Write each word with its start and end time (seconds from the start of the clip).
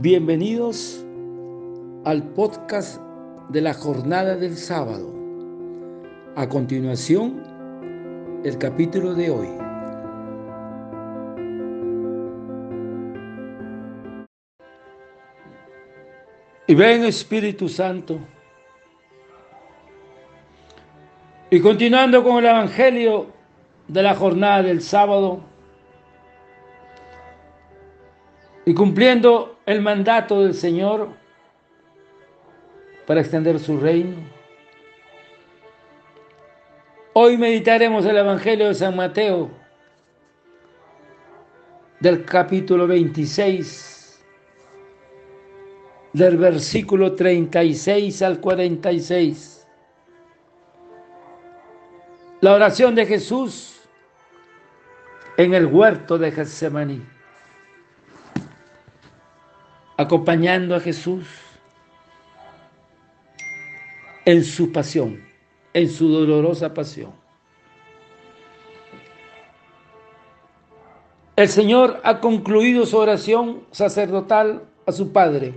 Bienvenidos 0.00 1.04
al 2.04 2.22
podcast 2.22 3.00
de 3.48 3.60
la 3.60 3.74
jornada 3.74 4.36
del 4.36 4.56
sábado. 4.56 5.12
A 6.36 6.48
continuación, 6.48 7.42
el 8.44 8.56
capítulo 8.58 9.14
de 9.14 9.28
hoy. 9.28 9.48
Y 16.68 16.76
ven 16.76 17.02
Espíritu 17.02 17.68
Santo. 17.68 18.20
Y 21.50 21.58
continuando 21.58 22.22
con 22.22 22.38
el 22.38 22.44
Evangelio 22.44 23.32
de 23.88 24.02
la 24.04 24.14
jornada 24.14 24.62
del 24.62 24.80
sábado, 24.80 25.40
y 28.68 28.74
cumpliendo 28.74 29.60
el 29.64 29.80
mandato 29.80 30.42
del 30.42 30.52
Señor 30.52 31.08
para 33.06 33.22
extender 33.22 33.58
su 33.58 33.80
reino. 33.80 34.16
Hoy 37.14 37.38
meditaremos 37.38 38.04
el 38.04 38.18
Evangelio 38.18 38.68
de 38.68 38.74
San 38.74 38.94
Mateo 38.94 39.48
del 41.98 42.26
capítulo 42.26 42.86
26, 42.86 44.22
del 46.12 46.36
versículo 46.36 47.14
36 47.14 48.20
al 48.20 48.38
46. 48.38 49.66
La 52.42 52.52
oración 52.52 52.94
de 52.94 53.06
Jesús 53.06 53.80
en 55.38 55.54
el 55.54 55.64
huerto 55.64 56.18
de 56.18 56.32
Getsemaní 56.32 57.17
acompañando 59.98 60.76
a 60.76 60.80
Jesús 60.80 61.26
en 64.24 64.44
su 64.44 64.70
pasión, 64.70 65.20
en 65.74 65.90
su 65.90 66.08
dolorosa 66.08 66.72
pasión. 66.72 67.12
El 71.34 71.48
Señor 71.48 72.00
ha 72.04 72.20
concluido 72.20 72.86
su 72.86 72.96
oración 72.96 73.64
sacerdotal 73.72 74.62
a 74.86 74.92
su 74.92 75.12
Padre. 75.12 75.54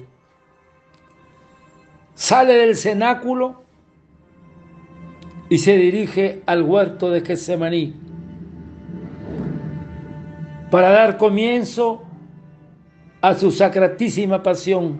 Sale 2.15 2.53
del 2.53 2.75
cenáculo 2.75 3.63
y 5.49 5.59
se 5.59 5.77
dirige 5.77 6.41
al 6.47 6.63
huerto 6.63 7.11
de 7.11 7.21
Getsemaní 7.21 7.95
para 10.71 10.89
dar 10.89 11.17
comienzo 11.17 12.03
a 13.21 13.35
su 13.35 13.51
sacratísima 13.51 14.41
pasión. 14.41 14.99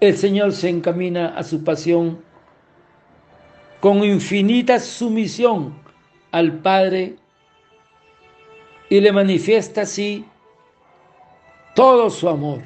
El 0.00 0.16
Señor 0.16 0.52
se 0.52 0.68
encamina 0.68 1.28
a 1.28 1.42
su 1.42 1.64
pasión 1.64 2.20
con 3.80 4.04
infinita 4.04 4.78
sumisión 4.80 5.74
al 6.32 6.58
Padre 6.58 7.16
y 8.88 9.00
le 9.00 9.12
manifiesta 9.12 9.82
así 9.82 10.24
todo 11.74 12.10
su 12.10 12.28
amor. 12.28 12.62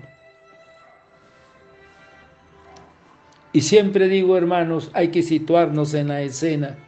Y 3.53 3.61
siempre 3.63 4.09
digo, 4.09 4.37
hermanos, 4.37 4.91
hay 4.95 5.11
que 5.11 5.23
situarnos 5.23 5.93
en 5.95 6.09
la 6.09 6.23
escena. 6.23 6.79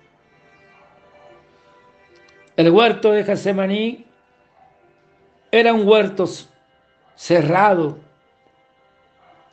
El 2.57 2.71
huerto 2.71 3.11
de 3.11 3.25
Getsemaní 3.25 4.07
era 5.53 5.75
un 5.75 5.87
huerto 5.87 6.25
cerrado, 7.15 7.99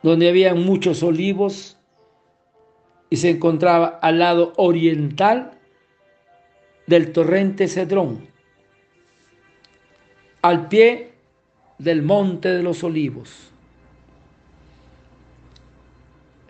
donde 0.02 0.30
había 0.30 0.56
muchos 0.56 1.04
olivos 1.04 1.78
y 3.10 3.18
se 3.18 3.32
encontraba 3.32 4.00
al 4.02 4.20
lado 4.20 4.54
oriental 4.56 5.52
del 6.88 7.12
torrente 7.12 7.68
Cedrón, 7.68 8.30
al 10.42 10.70
pie 10.70 11.12
del 11.78 12.02
monte 12.02 12.48
de 12.50 12.64
los 12.64 12.82
olivos. 12.86 13.52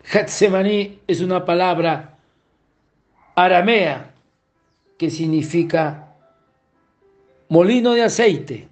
Getsemaní 0.03 0.99
es 1.07 1.21
una 1.21 1.43
palabra 1.43 2.17
aramea 3.33 4.13
que 4.97 5.09
significa 5.09 6.15
molino 7.47 7.93
de 7.93 8.03
aceite 8.03 8.68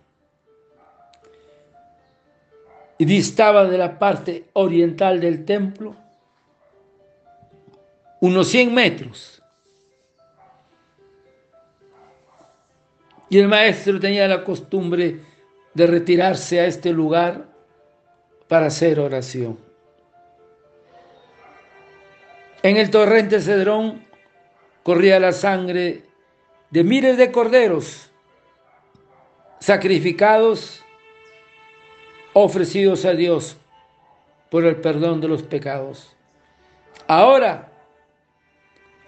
y 2.98 3.06
distaba 3.06 3.66
de 3.66 3.78
la 3.78 4.00
parte 4.00 4.46
oriental 4.54 5.20
del 5.20 5.46
templo 5.46 5.96
unos 8.20 8.48
100 8.48 8.74
metros. 8.74 9.44
Y 13.30 13.40
el 13.40 13.48
maestro 13.48 14.00
tenía 14.00 14.28
la 14.28 14.44
costumbre 14.44 15.20
de 15.74 15.88
retirarse 15.88 16.60
a 16.60 16.66
este 16.66 16.92
lugar 16.92 17.46
para 18.48 18.68
hacer 18.68 19.00
oración. 19.00 19.60
En 22.64 22.78
el 22.78 22.90
torrente 22.90 23.40
Cedrón 23.40 24.06
corría 24.84 25.20
la 25.20 25.32
sangre 25.32 26.04
de 26.72 26.84
miles 26.84 27.18
de 27.18 27.32
corderos 27.32 28.10
sacrificados 29.60 30.84
ofrecidos 32.44 33.06
a 33.06 33.14
Dios 33.14 33.58
por 34.50 34.66
el 34.66 34.78
perdón 34.78 35.22
de 35.22 35.28
los 35.28 35.44
pecados. 35.44 36.16
Ahora, 37.08 37.72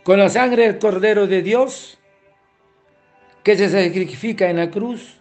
con 0.03 0.19
la 0.19 0.29
sangre 0.29 0.63
del 0.63 0.79
Cordero 0.79 1.27
de 1.27 1.41
Dios, 1.41 1.97
que 3.43 3.55
se 3.57 3.69
sacrifica 3.69 4.49
en 4.49 4.57
la 4.57 4.69
cruz, 4.69 5.17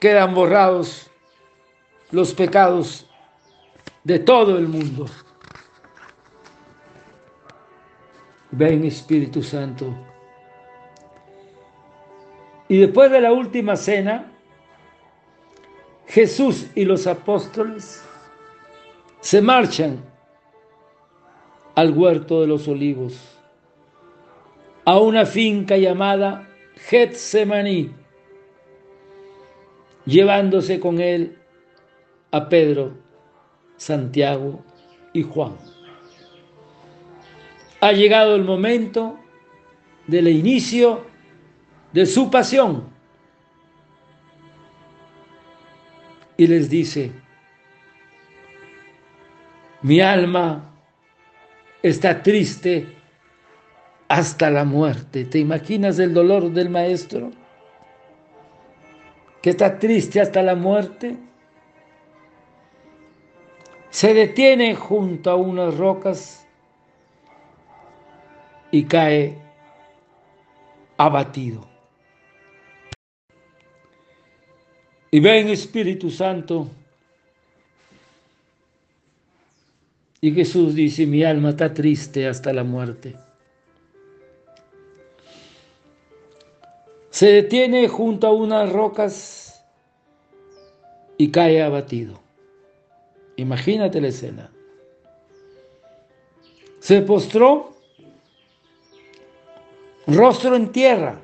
quedan 0.00 0.34
borrados 0.34 1.10
los 2.10 2.34
pecados 2.34 3.08
de 4.04 4.18
todo 4.18 4.58
el 4.58 4.68
mundo. 4.68 5.06
Ven 8.50 8.84
Espíritu 8.84 9.42
Santo. 9.42 9.94
Y 12.68 12.78
después 12.78 13.10
de 13.10 13.20
la 13.20 13.32
última 13.32 13.76
cena, 13.76 14.31
Jesús 16.06 16.66
y 16.74 16.84
los 16.84 17.06
apóstoles 17.06 18.04
se 19.20 19.40
marchan 19.40 20.04
al 21.74 21.96
huerto 21.96 22.40
de 22.40 22.46
los 22.46 22.68
olivos, 22.68 23.14
a 24.84 24.98
una 24.98 25.24
finca 25.24 25.76
llamada 25.76 26.48
Getsemaní, 26.74 27.90
llevándose 30.04 30.80
con 30.80 31.00
él 31.00 31.38
a 32.30 32.48
Pedro, 32.48 32.92
Santiago 33.76 34.62
y 35.12 35.22
Juan. 35.22 35.56
Ha 37.80 37.92
llegado 37.92 38.34
el 38.34 38.44
momento 38.44 39.18
del 40.06 40.28
inicio 40.28 41.06
de 41.92 42.06
su 42.06 42.30
pasión 42.30 42.92
y 46.42 46.46
les 46.48 46.68
dice, 46.68 47.12
mi 49.82 50.00
alma 50.00 50.74
está 51.84 52.20
triste 52.20 52.96
hasta 54.08 54.50
la 54.50 54.64
muerte. 54.64 55.24
¿Te 55.24 55.38
imaginas 55.38 56.00
el 56.00 56.12
dolor 56.12 56.50
del 56.50 56.68
maestro? 56.68 57.30
Que 59.40 59.50
está 59.50 59.78
triste 59.78 60.20
hasta 60.20 60.42
la 60.42 60.56
muerte. 60.56 61.16
Se 63.90 64.12
detiene 64.12 64.74
junto 64.74 65.30
a 65.30 65.36
unas 65.36 65.76
rocas 65.76 66.44
y 68.72 68.82
cae 68.82 69.38
abatido. 70.96 71.71
Y 75.14 75.20
ven 75.20 75.48
Espíritu 75.50 76.10
Santo. 76.10 76.68
Y 80.22 80.32
Jesús 80.32 80.74
dice, 80.74 81.04
mi 81.04 81.22
alma 81.22 81.50
está 81.50 81.74
triste 81.74 82.26
hasta 82.26 82.50
la 82.50 82.64
muerte. 82.64 83.14
Se 87.10 87.26
detiene 87.26 87.88
junto 87.88 88.26
a 88.26 88.32
unas 88.32 88.72
rocas 88.72 89.62
y 91.18 91.30
cae 91.30 91.62
abatido. 91.62 92.18
Imagínate 93.36 94.00
la 94.00 94.08
escena. 94.08 94.50
Se 96.78 97.02
postró, 97.02 97.76
rostro 100.06 100.56
en 100.56 100.72
tierra 100.72 101.20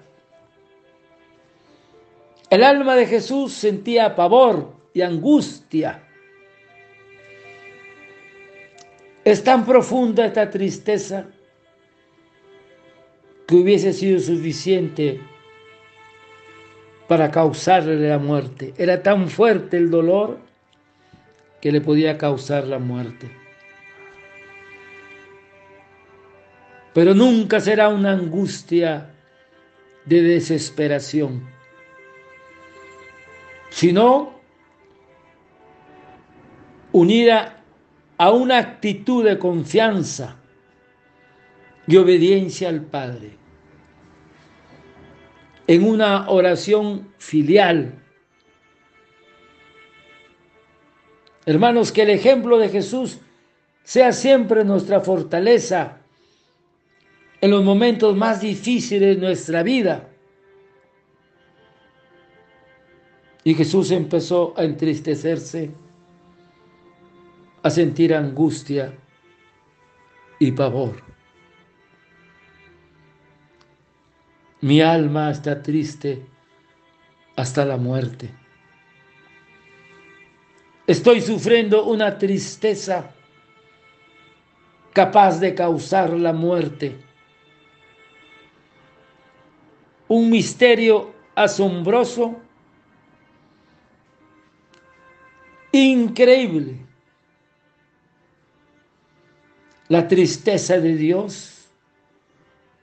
El 2.51 2.65
alma 2.65 2.97
de 2.97 3.07
Jesús 3.07 3.53
sentía 3.53 4.17
pavor 4.17 4.73
y 4.95 5.03
angustia. 5.03 6.03
Es 9.25 9.45
tan 9.45 9.67
profunda 9.67 10.25
esta 10.25 10.49
tristeza 10.49 11.27
que 13.47 13.55
hubiese 13.55 13.93
sido 13.93 14.19
suficiente 14.21 15.21
para 17.07 17.31
causarle 17.31 18.09
la 18.09 18.19
muerte. 18.19 18.73
Era 18.79 19.03
tan 19.03 19.29
fuerte 19.29 19.77
el 19.77 19.91
dolor 19.91 20.39
que 21.61 21.73
le 21.73 21.81
podía 21.81 22.17
causar 22.17 22.65
la 22.65 22.79
muerte. 22.79 23.31
Pero 26.95 27.15
nunca 27.15 27.61
será 27.61 27.89
una 27.89 28.13
angustia 28.13 29.11
de 30.05 30.23
desesperación, 30.23 31.58
sino 33.71 34.39
unida 36.93 37.63
a 38.17 38.31
una 38.33 38.59
actitud 38.59 39.25
de 39.25 39.39
confianza 39.39 40.37
y 41.87 41.97
obediencia 41.97 42.69
al 42.69 42.83
Padre, 42.83 43.37
en 45.67 45.85
una 45.85 46.29
oración 46.29 47.15
filial. 47.19 47.95
Hermanos, 51.47 51.93
que 51.93 52.03
el 52.03 52.11
ejemplo 52.11 52.59
de 52.59 52.69
Jesús 52.69 53.21
sea 53.83 54.13
siempre 54.13 54.65
nuestra 54.65 55.01
fortaleza 55.01 55.99
en 57.41 57.51
los 57.51 57.65
momentos 57.65 58.17
más 58.17 58.41
difíciles 58.41 59.17
de 59.17 59.23
nuestra 59.23 59.63
vida. 59.63 60.09
Y 63.49 63.55
Jesús 63.55 63.91
empezó 63.93 64.53
a 64.59 64.65
entristecerse, 64.65 65.71
a 67.63 67.71
sentir 67.71 68.15
angustia 68.15 68.93
y 70.39 70.53
pavor. 70.53 71.03
Mi 74.61 74.83
alma 74.83 75.31
está 75.31 75.63
triste 75.63 76.27
hasta 77.37 77.65
la 77.65 77.79
muerte. 77.79 78.29
Estoy 80.87 81.23
sufriendo 81.23 81.87
una 81.87 82.19
tristeza 82.19 83.15
capaz 84.93 85.41
de 85.41 85.55
causar 85.55 86.11
la 86.11 86.35
muerte. 86.35 86.99
Un 90.07 90.29
misterio 90.29 91.15
asombroso, 91.35 92.43
increíble. 95.73 96.77
La 99.89 100.07
tristeza 100.07 100.79
de 100.79 100.97
Dios 100.97 101.59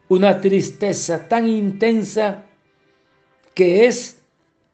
una 0.07 0.39
tristeza 0.39 1.27
tan 1.27 1.47
intensa 1.47 2.45
que 3.53 3.85
es 3.85 4.21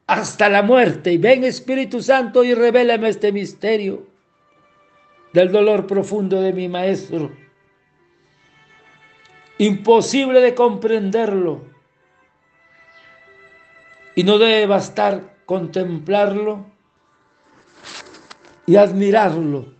hasta 0.06 0.48
la 0.48 0.62
muerte. 0.62 1.12
Y 1.12 1.18
ven 1.18 1.44
Espíritu 1.44 2.02
Santo 2.02 2.44
y 2.44 2.54
revélame 2.54 3.08
este 3.08 3.32
misterio 3.32 4.06
del 5.32 5.50
dolor 5.50 5.86
profundo 5.86 6.40
de 6.40 6.52
mi 6.52 6.68
maestro. 6.68 7.32
Imposible 9.58 10.40
de 10.40 10.54
comprenderlo. 10.54 11.64
Y 14.14 14.24
no 14.24 14.38
debe 14.38 14.66
bastar 14.66 15.36
contemplarlo 15.46 16.66
y 18.66 18.76
admirarlo. 18.76 19.72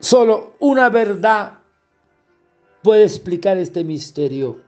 Solo 0.00 0.54
una 0.60 0.88
verdad 0.88 1.58
puede 2.82 3.04
explicar 3.04 3.56
este 3.58 3.82
misterio. 3.84 4.60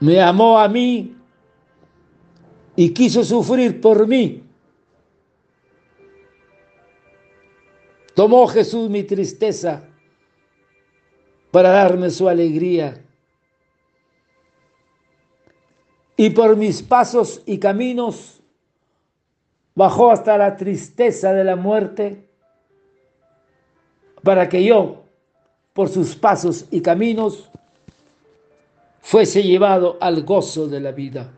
Me 0.00 0.20
amó 0.20 0.58
a 0.58 0.68
mí 0.68 1.16
y 2.76 2.92
quiso 2.92 3.24
sufrir 3.24 3.80
por 3.80 4.06
mí. 4.06 4.44
Tomó 8.14 8.46
Jesús 8.48 8.88
mi 8.88 9.02
tristeza 9.02 9.88
para 11.50 11.70
darme 11.70 12.10
su 12.10 12.28
alegría. 12.28 13.04
Y 16.16 16.30
por 16.30 16.56
mis 16.56 16.82
pasos 16.82 17.42
y 17.46 17.58
caminos 17.58 18.37
bajó 19.78 20.10
hasta 20.10 20.36
la 20.36 20.56
tristeza 20.56 21.32
de 21.32 21.44
la 21.44 21.54
muerte 21.54 22.28
para 24.24 24.48
que 24.48 24.64
yo 24.64 25.04
por 25.72 25.88
sus 25.88 26.16
pasos 26.16 26.66
y 26.72 26.80
caminos, 26.80 27.48
fuese 28.98 29.44
llevado 29.44 29.96
al 30.00 30.24
gozo 30.24 30.66
de 30.66 30.80
la 30.80 30.90
vida. 30.90 31.30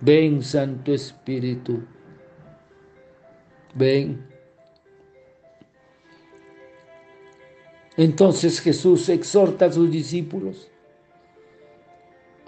Ven, 0.00 0.40
Santo 0.40 0.92
Espíritu, 0.92 1.82
ven. 3.74 4.24
Entonces 7.96 8.60
Jesús 8.60 9.08
exhorta 9.08 9.64
a 9.64 9.72
sus 9.72 9.90
discípulos 9.90 10.70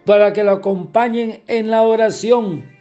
para 0.06 0.32
que 0.32 0.44
lo 0.44 0.52
acompañen 0.52 1.42
en 1.48 1.68
la 1.72 1.82
oración. 1.82 2.71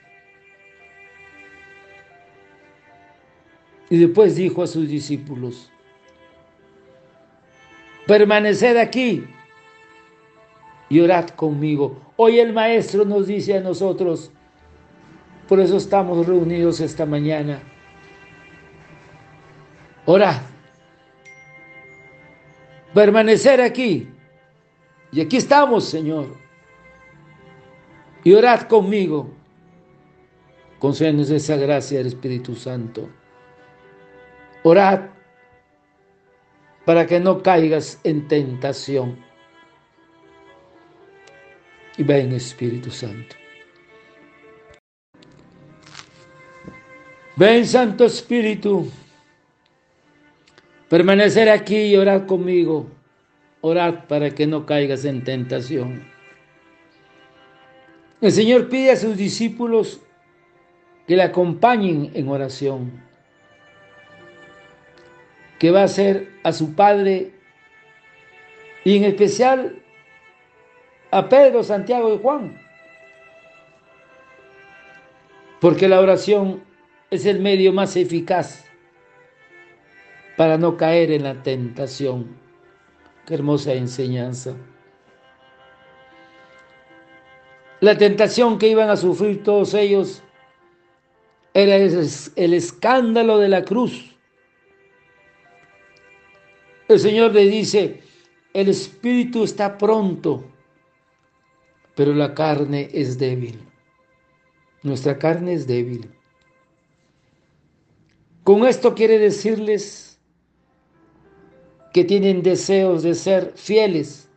Y 3.91 3.97
después 3.97 4.38
dijo 4.38 4.63
a 4.63 4.67
sus 4.67 4.88
discípulos, 4.88 5.69
permaneced 8.07 8.77
aquí 8.77 9.25
y 10.88 11.01
orad 11.01 11.27
conmigo. 11.31 11.99
Hoy 12.15 12.39
el 12.39 12.53
Maestro 12.53 13.03
nos 13.03 13.27
dice 13.27 13.57
a 13.57 13.59
nosotros, 13.59 14.31
por 15.45 15.59
eso 15.59 15.75
estamos 15.75 16.25
reunidos 16.25 16.79
esta 16.79 17.05
mañana, 17.05 17.61
orad, 20.05 20.41
permanecer 22.93 23.59
aquí. 23.59 24.07
Y 25.11 25.19
aquí 25.19 25.35
estamos, 25.35 25.83
Señor. 25.83 26.38
Y 28.24 28.31
orad 28.31 28.62
conmigo. 28.62 29.31
Concédenos 30.79 31.29
esa 31.29 31.57
gracia 31.57 31.98
del 31.98 32.07
Espíritu 32.07 32.55
Santo. 32.55 33.10
Orad 34.63 35.10
para 36.86 37.08
que 37.08 37.20
no 37.20 37.41
caigas 37.41 38.00
en 38.03 38.27
tentación. 38.27 39.18
Y 41.98 42.03
ven 42.03 42.34
Espíritu 42.34 42.91
Santo. 42.91 43.36
Ven 47.36 47.65
Santo 47.65 48.06
Espíritu, 48.06 48.91
permanecer 50.89 51.50
aquí 51.50 51.77
y 51.77 51.96
orar 51.96 52.27
conmigo. 52.27 52.88
Orad 53.62 54.06
para 54.08 54.30
que 54.30 54.46
no 54.46 54.65
caigas 54.65 55.06
en 55.06 55.24
tentación. 55.24 56.08
El 58.20 58.32
Señor 58.32 58.70
pide 58.70 58.91
a 58.91 58.96
sus 58.96 59.18
discípulos 59.18 60.01
que 61.08 61.15
le 61.15 61.24
acompañen 61.24 62.12
en 62.13 62.27
oración 62.27 63.11
que 65.62 65.70
va 65.70 65.84
a 65.84 65.88
ser 65.88 66.39
a 66.41 66.53
su 66.53 66.74
padre 66.74 67.34
y 68.84 68.98
en 68.98 69.03
especial 69.03 69.80
a 71.12 71.30
Pedro, 71.30 71.62
Santiago 71.62 72.15
y 72.15 72.18
Juan. 72.18 72.60
Porque 75.60 75.88
la 75.88 76.00
oración 76.00 76.63
es 77.12 77.27
el 77.27 77.41
medio 77.41 77.72
más 77.74 77.96
eficaz 77.96 78.65
para 80.36 80.58
no 80.58 80.77
caer 80.77 81.12
en 81.12 81.25
la 81.25 81.44
tentación. 81.44 82.36
Qué 83.27 83.36
hermosa 83.36 83.74
enseñanza. 83.74 84.56
La 87.82 88.00
tentación 88.00 88.58
que 88.58 88.68
iban 88.68 88.89
a 88.89 88.98
sufrir 88.98 89.44
todos 89.44 89.75
ellos 89.75 90.24
era 91.53 91.75
el 91.75 92.53
escándalo 92.56 93.38
de 93.38 93.50
la 93.50 93.63
cruz 93.63 94.11
el 96.93 97.00
Señor 97.00 97.33
le 97.33 97.48
dice, 97.48 98.01
el 98.53 98.69
espíritu 98.69 99.43
está 99.43 99.77
pronto, 99.77 100.43
pero 101.95 102.13
la 102.13 102.33
carne 102.33 102.89
es 102.93 103.17
débil. 103.17 103.60
Nuestra 104.83 105.17
carne 105.17 105.53
es 105.53 105.67
débil. 105.67 106.10
Con 108.43 108.65
esto 108.65 108.95
quiere 108.95 109.19
decirles 109.19 110.19
que 111.93 112.03
tienen 112.03 112.41
deseos 112.41 113.03
de 113.03 113.13
ser 113.13 113.53
fieles, 113.55 114.29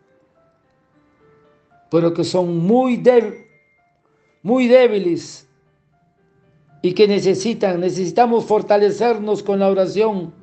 pero 1.90 2.12
que 2.12 2.25
son 2.25 2.58
muy, 2.58 3.02
muy 4.42 4.68
débiles 4.68 5.49
y 6.82 6.92
que 6.92 7.08
necesitan, 7.08 7.80
necesitamos 7.80 8.44
fortalecernos 8.44 9.42
con 9.42 9.61
la 9.61 9.70
oración 9.70 10.34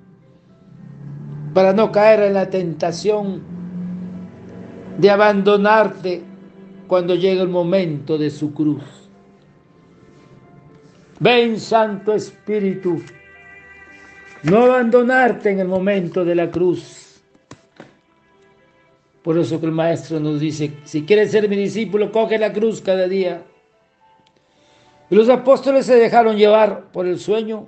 para 1.53 1.74
no 1.74 1.91
caer 1.91 2.22
en 2.22 2.34
la 2.34 2.50
tentación 2.50 3.41
de 4.98 5.10
abandonarte 5.10 6.22
cuando 6.88 7.15
llegue 7.15 7.41
el 7.41 7.50
momento 7.50 8.17
de 8.17 8.29
su 8.29 8.53
cruz. 8.53 8.84
Ven, 11.20 11.60
Santo 11.60 12.13
Espíritu, 12.13 13.01
no 14.43 14.63
abandonarte 14.63 15.51
en 15.51 15.60
el 15.60 15.67
momento 15.67 16.25
de 16.25 16.36
la 16.36 16.50
cruz. 16.50 17.22
Por 19.22 19.38
eso 19.38 19.60
que 19.60 19.67
el 19.67 19.72
Maestro 19.72 20.20
nos 20.20 20.39
dice, 20.39 20.74
si 20.84 21.03
quieres 21.05 21.31
ser 21.31 21.48
mi 21.48 21.55
discípulo, 21.55 22.12
coge 22.12 22.39
la 22.39 22.51
cruz 22.51 22.81
cada 22.81 23.08
día. 23.08 23.43
Y 25.10 25.15
los 25.15 25.29
apóstoles 25.29 25.86
se 25.86 25.96
dejaron 25.96 26.38
llevar 26.38 26.91
por 26.91 27.05
el 27.05 27.20
sueño, 27.20 27.67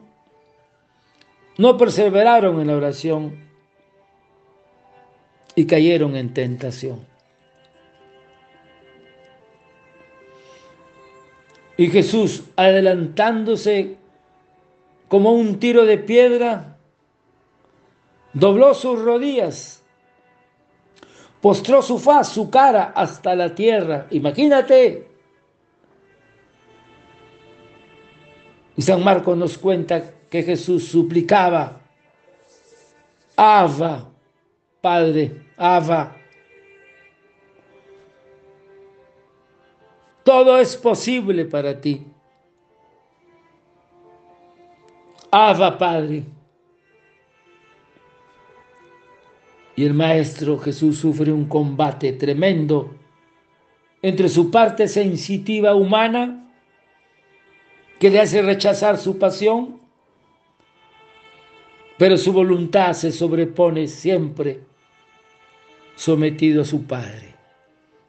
no 1.57 1.77
perseveraron 1.77 2.59
en 2.59 2.67
la 2.67 2.77
oración 2.77 3.42
y 5.55 5.65
cayeron 5.65 6.15
en 6.15 6.33
tentación. 6.33 7.05
Y 11.77 11.88
Jesús, 11.88 12.43
adelantándose 12.55 13.98
como 15.07 15.33
un 15.33 15.60
tiro 15.60 15.86
de 15.86 15.98
piedra, 15.98 16.77
dobló 18.33 18.74
sus 18.74 19.01
rodillas, 19.01 19.83
postró 21.41 21.81
su 21.81 21.98
faz, 21.98 22.29
su 22.29 22.50
cara 22.50 22.93
hasta 22.95 23.36
la 23.36 23.53
tierra. 23.53 24.07
Imagínate. 24.12 25.07
Y 28.75 28.81
San 28.81 29.03
Marcos 29.03 29.38
nos 29.38 29.57
cuenta 29.57 30.13
que 30.29 30.41
Jesús 30.41 30.88
suplicaba, 30.88 31.79
Ava, 33.36 34.10
Padre, 34.81 35.42
Ava. 35.57 36.15
Todo 40.24 40.57
es 40.57 40.75
posible 40.77 41.45
para 41.45 41.79
ti. 41.79 42.05
Ava, 45.31 45.77
Padre. 45.77 46.24
Y 49.75 49.86
el 49.86 49.93
Maestro 49.93 50.57
Jesús 50.60 51.00
sufre 51.00 51.31
un 51.31 51.45
combate 51.45 52.13
tremendo 52.13 52.95
entre 54.01 54.29
su 54.29 54.51
parte 54.51 54.88
sensitiva 54.88 55.74
humana, 55.74 56.51
que 58.00 58.10
le 58.10 58.19
hace 58.19 58.41
rechazar 58.41 58.98
su 58.98 59.17
pasión, 59.17 59.79
pero 61.98 62.17
su 62.17 62.33
voluntad 62.33 62.93
se 62.93 63.12
sobrepone 63.12 63.88
siempre 63.88 64.60
sometido 65.95 66.62
a 66.62 66.65
su 66.65 66.85
Padre, 66.85 67.35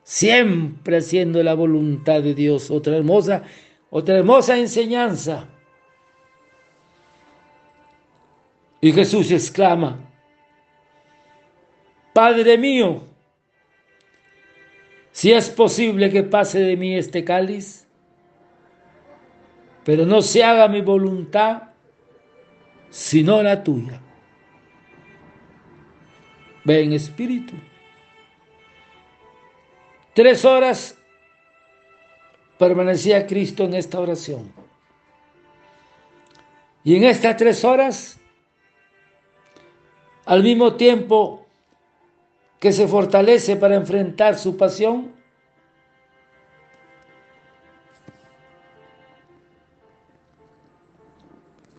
siempre 0.02 0.98
haciendo 0.98 1.42
la 1.42 1.54
voluntad 1.54 2.22
de 2.22 2.34
Dios. 2.34 2.70
Otra 2.70 2.96
hermosa, 2.96 3.42
otra 3.90 4.18
hermosa 4.18 4.58
enseñanza. 4.58 5.46
Y 8.80 8.92
Jesús 8.92 9.30
exclama, 9.30 9.98
Padre 12.12 12.58
mío, 12.58 13.02
si 15.10 15.32
es 15.32 15.48
posible 15.48 16.10
que 16.10 16.22
pase 16.22 16.60
de 16.60 16.76
mí 16.76 16.96
este 16.96 17.24
cáliz, 17.24 17.88
pero 19.84 20.06
no 20.06 20.22
se 20.22 20.42
haga 20.42 20.68
mi 20.68 20.80
voluntad, 20.80 21.70
sino 22.90 23.42
la 23.42 23.62
tuya. 23.62 24.00
Ven 26.64 26.92
Espíritu. 26.92 27.54
Tres 30.14 30.44
horas 30.44 30.96
permanecía 32.56 33.26
Cristo 33.26 33.64
en 33.64 33.74
esta 33.74 33.98
oración. 33.98 34.52
Y 36.84 36.96
en 36.96 37.04
estas 37.04 37.36
tres 37.36 37.64
horas, 37.64 38.20
al 40.24 40.42
mismo 40.42 40.74
tiempo 40.74 41.46
que 42.60 42.72
se 42.72 42.86
fortalece 42.86 43.56
para 43.56 43.74
enfrentar 43.74 44.38
su 44.38 44.56
pasión, 44.56 45.12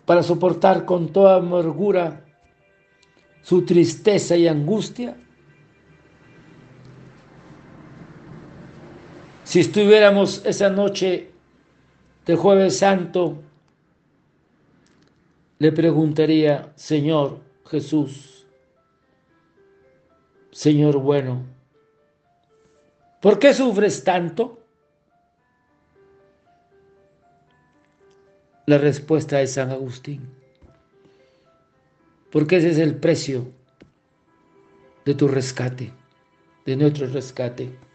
para 0.05 0.21
soportar 0.21 0.85
con 0.85 1.11
toda 1.11 1.37
amargura 1.37 2.25
su 3.41 3.63
tristeza 3.63 4.35
y 4.35 4.47
angustia, 4.47 5.15
Si 9.45 9.59
estuviéramos 9.59 10.43
esa 10.43 10.71
noche 10.71 11.29
de 12.25 12.35
jueves 12.35 12.79
santo, 12.79 13.43
le 15.59 15.71
preguntaría, 15.71 16.73
Señor 16.75 17.41
Jesús, 17.67 18.47
Señor 20.51 20.97
bueno, 20.97 21.43
¿por 23.21 23.37
qué 23.37 23.53
sufres 23.53 24.03
tanto? 24.03 24.59
La 28.65 28.79
respuesta 28.79 29.39
es 29.43 29.53
San 29.53 29.69
Agustín, 29.69 30.27
porque 32.31 32.57
ese 32.57 32.71
es 32.71 32.79
el 32.79 32.95
precio 32.95 33.45
de 35.05 35.13
tu 35.13 35.27
rescate, 35.27 35.93
de 36.65 36.75
nuestro 36.75 37.05
rescate. 37.05 37.85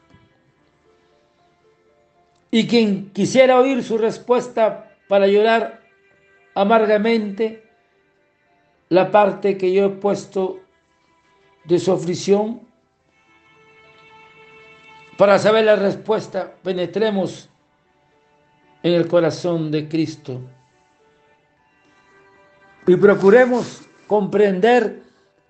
Y 2.51 2.67
quien 2.67 3.11
quisiera 3.11 3.61
oír 3.61 3.83
su 3.83 3.97
respuesta 3.99 4.97
para 5.09 5.27
llorar 5.27 5.81
amargamente 6.55 7.69
la 8.89 9.11
parte 9.11 9.57
que 9.57 9.73
yo 9.73 9.85
he 9.87 9.91
puesto 9.91 10.61
de 11.65 11.79
su 11.79 11.93
aflicción, 11.93 12.63
para 15.17 15.39
saber 15.39 15.65
la 15.67 15.77
respuesta, 15.77 16.55
penetremos 16.63 17.51
en 18.83 18.95
el 18.95 19.07
corazón 19.07 19.71
de 19.71 19.89
Cristo 19.89 20.41
y 22.87 22.97
procuremos 22.97 23.83
comprender 24.07 25.03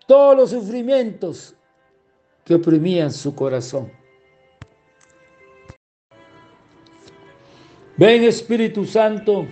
todos 0.06 0.36
los 0.36 0.50
sufrimientos 0.50 1.54
que 2.44 2.56
oprimían 2.56 3.12
su 3.12 3.34
corazón. 3.34 3.99
Ven 8.00 8.24
Espíritu 8.24 8.86
Santo. 8.86 9.46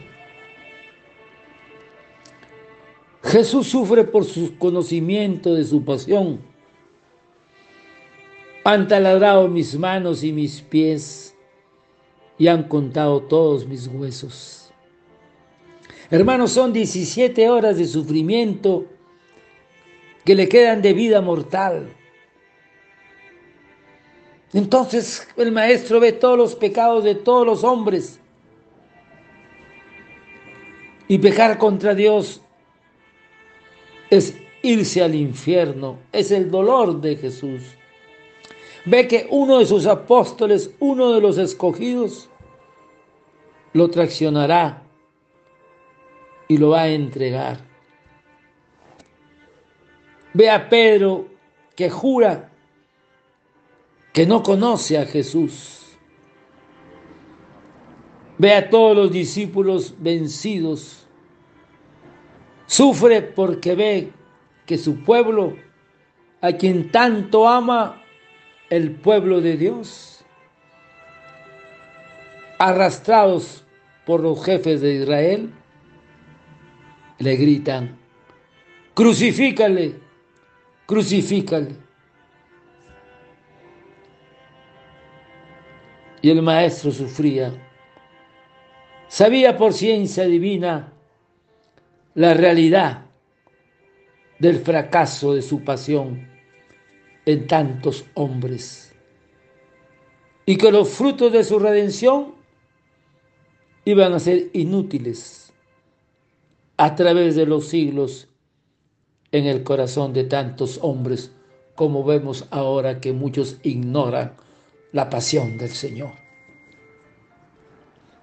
Jesús 3.23 3.67
sufre 3.67 4.05
por 4.05 4.25
su 4.25 4.57
conocimiento 4.57 5.55
de 5.55 5.65
su 5.65 5.85
pasión. 5.85 6.41
Han 8.65 8.89
taladrado 8.89 9.49
mis 9.49 9.79
manos 9.79 10.25
y 10.25 10.33
mis 10.33 10.63
pies 10.63 11.37
y 12.39 12.49
han 12.49 12.63
contado 12.63 13.21
todos 13.21 13.67
mis 13.67 13.87
huesos. 13.87 14.73
Hermanos, 16.11 16.53
son 16.53 16.73
17 16.73 17.51
horas 17.51 17.77
de 17.77 17.85
sufrimiento 17.85 18.87
que 20.25 20.35
le 20.35 20.49
quedan 20.49 20.81
de 20.81 20.95
vida 20.95 21.21
mortal. 21.21 21.95
Entonces 24.55 25.29
el 25.37 25.53
maestro 25.53 26.01
ve 26.01 26.13
todos 26.13 26.39
los 26.39 26.55
pecados 26.55 27.05
de 27.05 27.15
todos 27.15 27.47
los 27.47 27.63
hombres 27.63 28.19
y 31.09 31.19
pecar 31.19 31.59
contra 31.59 31.95
Dios 31.95 32.43
es 34.11 34.37
irse 34.63 35.03
al 35.03 35.15
infierno, 35.15 35.99
es 36.13 36.31
el 36.31 36.51
dolor 36.51 37.01
de 37.01 37.17
Jesús. 37.17 37.63
Ve 38.85 39.09
que 39.09 39.27
uno 39.31 39.59
de 39.59 39.67
sus 39.67 39.87
apóstoles, 39.87 40.71
uno 40.79 41.13
de 41.13 41.21
los 41.21 41.39
escogidos, 41.39 42.29
lo 43.73 43.89
traicionará 43.89 44.83
y 46.49 46.57
lo 46.57 46.71
va 46.71 46.83
a 46.83 46.89
entregar. 46.89 47.61
Ve 50.33 50.51
a 50.51 50.69
Pedro 50.69 51.27
que 51.75 51.91
jura 51.91 52.51
que 54.13 54.27
no 54.27 54.43
conoce 54.43 54.99
a 54.99 55.07
Jesús. 55.07 55.97
Ve 58.39 58.55
a 58.55 58.71
todos 58.71 58.97
los 58.97 59.13
discípulos 59.13 59.95
vencidos. 59.99 60.98
Sufre 62.69 63.23
porque 63.23 63.75
ve 63.75 64.13
que 64.67 64.77
su 64.77 65.03
pueblo, 65.03 65.57
a 66.43 66.53
quien 66.53 66.93
tanto 66.93 67.49
ama 67.49 68.03
el 68.69 68.91
pueblo 68.91 69.41
de 69.41 69.57
Dios, 69.57 70.23
arrastrados 72.59 73.65
por 74.05 74.21
los 74.21 74.45
jefes 74.45 74.83
de 74.83 74.97
Israel, 74.97 75.51
le 77.19 77.37
gritan, 77.37 77.99
crucifícale, 78.93 79.95
crucifícale. 80.85 81.75
Y 86.21 86.29
el 86.29 86.43
maestro 86.43 86.91
sufría. 86.91 87.51
Sabía 89.09 89.57
por 89.57 89.73
ciencia 89.73 90.25
divina 90.25 90.93
la 92.19 92.35
realidad 92.35 93.07
del 94.41 94.59
fracaso 94.59 95.35
de 95.35 95.41
su 95.41 95.63
pasión 95.63 96.29
en 97.25 97.47
tantos 97.47 98.07
hombres 98.15 98.93
y 100.45 100.57
que 100.57 100.73
los 100.73 100.89
frutos 100.89 101.33
de 101.33 101.45
su 101.45 101.61
redención 101.61 102.35
iban 103.85 104.15
a 104.15 104.19
ser 104.19 104.51
inútiles 104.53 105.53
a 106.77 106.97
través 106.97 107.37
de 107.37 107.47
los 107.47 107.69
siglos 107.69 108.27
en 109.31 109.47
el 109.47 109.63
corazón 109.63 110.13
de 110.13 110.25
tantos 110.25 110.81
hombres, 110.83 111.31
como 111.77 112.03
vemos 112.03 112.49
ahora 112.51 112.99
que 112.99 113.13
muchos 113.13 113.59
ignoran 113.63 114.33
la 114.91 115.09
pasión 115.09 115.57
del 115.57 115.71
Señor. 115.71 116.15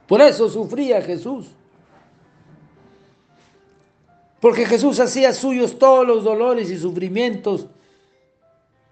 Por 0.06 0.20
eso 0.20 0.50
sufría 0.50 1.02
Jesús. 1.02 1.48
Porque 4.40 4.66
Jesús 4.66 5.00
hacía 5.00 5.34
suyos 5.34 5.80
todos 5.80 6.06
los 6.06 6.24
dolores 6.24 6.70
y 6.70 6.78
sufrimientos 6.78 7.68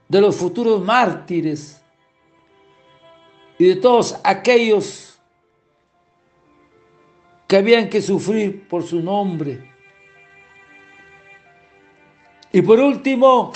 de 0.08 0.22
los 0.22 0.36
futuros 0.36 0.84
mártires 0.84 1.82
y 3.58 3.66
de 3.66 3.76
todos 3.76 4.16
aquellos 4.24 5.20
que 7.48 7.58
habían 7.58 7.90
que 7.90 8.02
sufrir 8.02 8.68
por 8.68 8.84
su 8.84 9.00
nombre. 9.00 9.72
Y 12.52 12.62
por 12.62 12.80
último, 12.80 13.52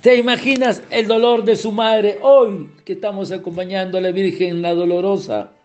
¿te 0.00 0.16
imaginas 0.16 0.82
el 0.90 1.06
dolor 1.06 1.44
de 1.44 1.56
su 1.56 1.70
madre 1.70 2.18
hoy 2.22 2.70
que 2.84 2.94
estamos 2.94 3.30
acompañando 3.30 3.98
a 3.98 4.00
la 4.00 4.10
Virgen, 4.10 4.62
la 4.62 4.74
dolorosa? 4.74 5.55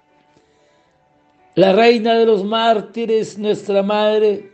La 1.55 1.74
reina 1.74 2.13
de 2.13 2.25
los 2.25 2.46
mártires, 2.46 3.38
nuestra 3.38 3.84
madre. 3.84 4.51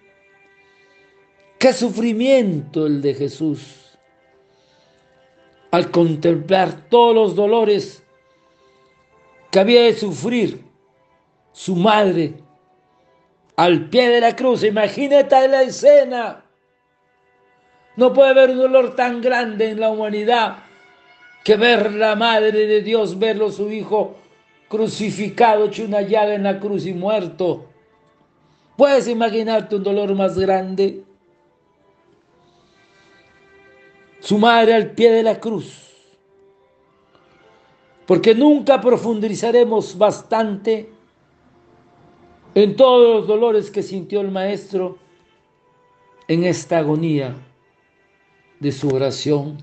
Qué 1.60 1.74
sufrimiento 1.74 2.88
el 2.88 3.02
de 3.02 3.14
Jesús 3.14 3.98
al 5.72 5.92
contemplar 5.92 6.88
todos 6.90 7.14
los 7.14 7.36
dolores 7.36 8.04
que 9.52 9.60
había 9.60 9.84
de 9.84 9.94
sufrir 9.94 10.64
su 11.52 11.76
madre 11.76 12.36
al 13.56 13.90
pie 13.90 14.10
de 14.10 14.22
la 14.22 14.36
cruz. 14.36 14.64
Imagínate 14.64 15.48
la 15.48 15.64
escena. 15.64 16.44
No 17.96 18.14
puede 18.14 18.30
haber 18.30 18.52
un 18.52 18.58
dolor 18.58 18.96
tan 18.96 19.22
grande 19.22 19.70
en 19.70 19.80
la 19.80 19.90
humanidad 19.90 20.58
que 21.44 21.58
ver 21.58 21.94
la 21.94 22.16
madre 22.16 22.68
de 22.68 22.82
Dios, 22.82 23.18
verlo 23.18 23.52
su 23.52 23.72
hijo 23.72 24.16
crucificado, 24.68 25.66
hecho 25.66 25.86
una 25.86 26.02
llaga 26.02 26.36
en 26.36 26.44
la 26.44 26.60
cruz 26.60 26.86
y 26.86 26.94
muerto. 26.94 27.66
¿Puedes 28.76 29.08
imaginarte 29.08 29.76
un 29.76 29.84
dolor 29.84 30.14
más 30.16 30.38
grande? 30.38 31.04
su 34.28 34.38
madre 34.38 34.74
al 34.74 34.92
pie 34.92 35.10
de 35.12 35.24
la 35.24 35.40
cruz. 35.40 35.84
Porque 38.06 38.36
nunca 38.36 38.82
profundizaremos 38.82 39.98
bastante 39.98 40.90
en 42.54 42.76
todos 42.76 43.20
los 43.20 43.28
dolores 43.28 43.72
que 43.72 43.82
sintió 43.82 44.20
el 44.20 44.32
Maestro 44.32 44.98
en 46.28 46.44
esta 46.44 46.80
agonía 46.80 47.36
de 48.60 48.72
su 48.74 48.90
oración 48.90 49.58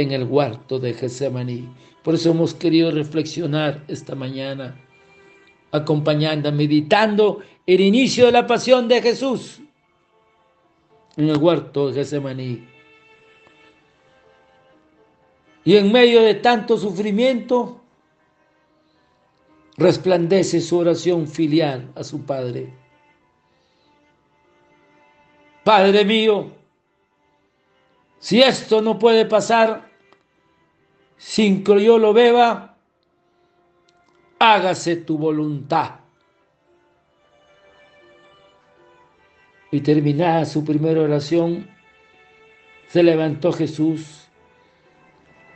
en 0.00 0.12
el 0.12 0.24
huerto 0.24 0.78
de 0.78 0.94
Getsemaní. 0.94 1.68
Por 2.02 2.14
eso 2.14 2.30
hemos 2.30 2.54
querido 2.54 2.90
reflexionar 2.90 3.84
esta 3.88 4.14
mañana, 4.14 4.76
acompañando, 5.72 6.50
meditando 6.52 7.40
el 7.66 7.80
inicio 7.80 8.26
de 8.26 8.32
la 8.32 8.46
pasión 8.46 8.88
de 8.88 9.02
Jesús 9.02 9.60
en 11.16 11.28
el 11.28 11.36
huerto 11.36 11.88
de 11.88 11.94
Getsemaní. 11.94 12.68
Y 15.64 15.76
en 15.76 15.92
medio 15.92 16.22
de 16.22 16.34
tanto 16.34 16.78
sufrimiento, 16.78 17.80
resplandece 19.76 20.60
su 20.60 20.78
oración 20.78 21.26
filial 21.26 21.90
a 21.94 22.04
su 22.04 22.24
Padre. 22.24 22.72
Padre 25.64 26.04
mío, 26.04 26.50
si 28.18 28.42
esto 28.42 28.82
no 28.82 28.98
puede 28.98 29.24
pasar 29.24 29.89
sin 31.20 31.62
que 31.62 31.84
yo 31.84 31.98
lo 31.98 32.14
beba, 32.14 32.78
hágase 34.38 34.96
tu 34.96 35.18
voluntad. 35.18 35.96
Y 39.70 39.82
terminada 39.82 40.46
su 40.46 40.64
primera 40.64 41.02
oración, 41.02 41.68
se 42.88 43.02
levantó 43.02 43.52
Jesús 43.52 44.28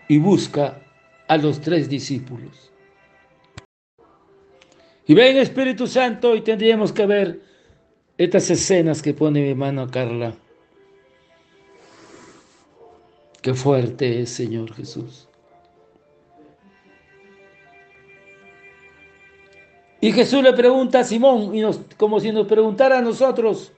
y 0.07 0.19
busca 0.19 0.83
a 1.29 1.39
los 1.39 1.63
tres 1.63 1.89
discípulos. 1.89 2.71
Y 5.07 5.15
ven 5.15 5.39
Espíritu 5.39 5.87
Santo 5.87 6.37
y 6.37 6.43
tendríamos 6.43 6.93
que 6.93 7.07
ver 7.07 7.41
estas 8.19 8.51
escenas 8.51 9.01
que 9.01 9.15
pone 9.15 9.41
mi 9.41 9.55
mano 9.55 9.91
Carla. 9.91 10.37
Qué 13.41 13.55
fuerte 13.55 14.21
es 14.21 14.29
Señor 14.29 14.75
Jesús. 14.75 15.27
Y 20.05 20.13
Jesús 20.13 20.43
le 20.43 20.53
pregunta 20.53 20.99
a 20.99 21.05
Simón, 21.05 21.55
y 21.55 21.63
nos, 21.63 21.81
como 21.97 22.21
si 22.21 22.31
nos 22.31 22.47
preguntara 22.47 22.99
a 22.99 23.01
nosotros, 23.01 23.73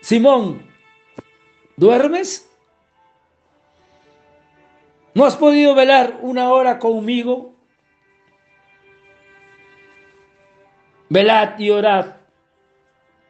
Simón, 0.00 0.66
¿duermes? 1.76 2.50
¿No 5.12 5.26
has 5.26 5.36
podido 5.36 5.74
velar 5.74 6.20
una 6.22 6.50
hora 6.50 6.78
conmigo? 6.78 7.54
Velad 11.10 11.58
y 11.58 11.68
orad 11.68 12.16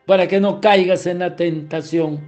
para 0.06 0.28
que 0.28 0.38
no 0.38 0.60
caigas 0.60 1.06
en 1.06 1.18
la 1.18 1.34
tentación. 1.34 2.20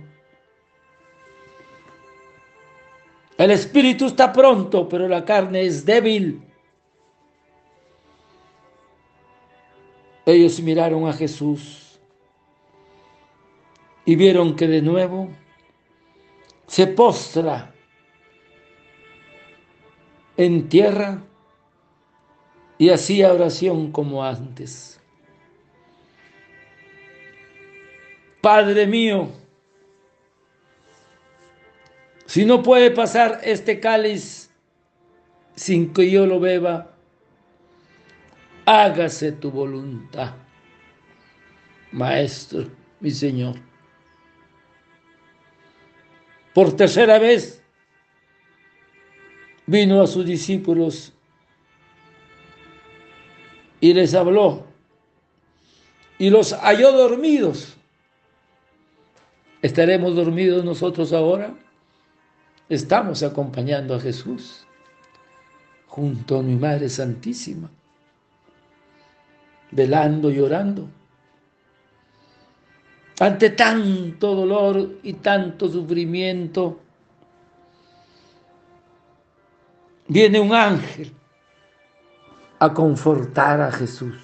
El 3.39 3.53
espíritu 3.53 4.07
está 4.07 4.33
pronto, 4.33 4.89
pero 4.89 5.07
la 5.07 5.25
carne 5.25 5.67
es 5.67 5.87
débil. 5.87 6.54
Ellos 10.27 10.61
miraron 10.61 11.07
a 11.07 11.13
Jesús 11.13 12.01
y 14.05 14.17
vieron 14.17 14.57
que 14.57 14.67
de 14.67 14.83
nuevo 14.83 15.29
se 16.67 16.87
postra 16.87 17.75
en 20.37 20.69
tierra 20.69 21.23
y 22.79 22.91
hacía 22.91 23.33
oración 23.33 23.93
como 23.93 24.25
antes. 24.25 25.01
Padre 28.41 28.87
mío, 28.87 29.29
si 32.27 32.45
no 32.45 32.63
puede 32.63 32.91
pasar 32.91 33.41
este 33.45 33.81
cáliz 33.81 34.51
sin 35.55 35.93
que 35.93 36.11
yo 36.11 36.27
lo 36.27 36.41
beba, 36.41 36.94
hágase 38.67 39.33
tu 39.33 39.51
voluntad, 39.51 40.35
Maestro, 41.93 42.67
mi 43.01 43.11
Señor. 43.11 43.57
Por 46.55 46.75
tercera 46.77 47.19
vez 47.19 47.63
vino 49.67 50.01
a 50.01 50.07
sus 50.07 50.25
discípulos 50.25 51.13
y 53.81 53.93
les 53.93 54.15
habló 54.15 54.67
y 56.19 56.31
los 56.31 56.53
halló 56.53 56.93
dormidos. 56.93 57.77
¿Estaremos 59.63 60.15
dormidos 60.15 60.65
nosotros 60.65 61.13
ahora? 61.13 61.55
Estamos 62.69 63.23
acompañando 63.23 63.95
a 63.95 64.01
Jesús 64.01 64.67
junto 65.87 66.39
a 66.39 66.43
mi 66.43 66.55
Madre 66.55 66.89
Santísima, 66.89 67.71
velando 69.75 70.31
y 70.31 70.41
orando. 70.41 70.89
Ante 73.21 73.51
tanto 73.51 74.35
dolor 74.35 74.99
y 75.03 75.15
tanto 75.15 75.69
sufrimiento, 75.69 76.81
viene 80.09 80.41
un 80.41 80.53
ángel 80.53 81.13
a 82.59 82.73
confortar 82.73 83.61
a 83.61 83.71
Jesús. 83.71 84.17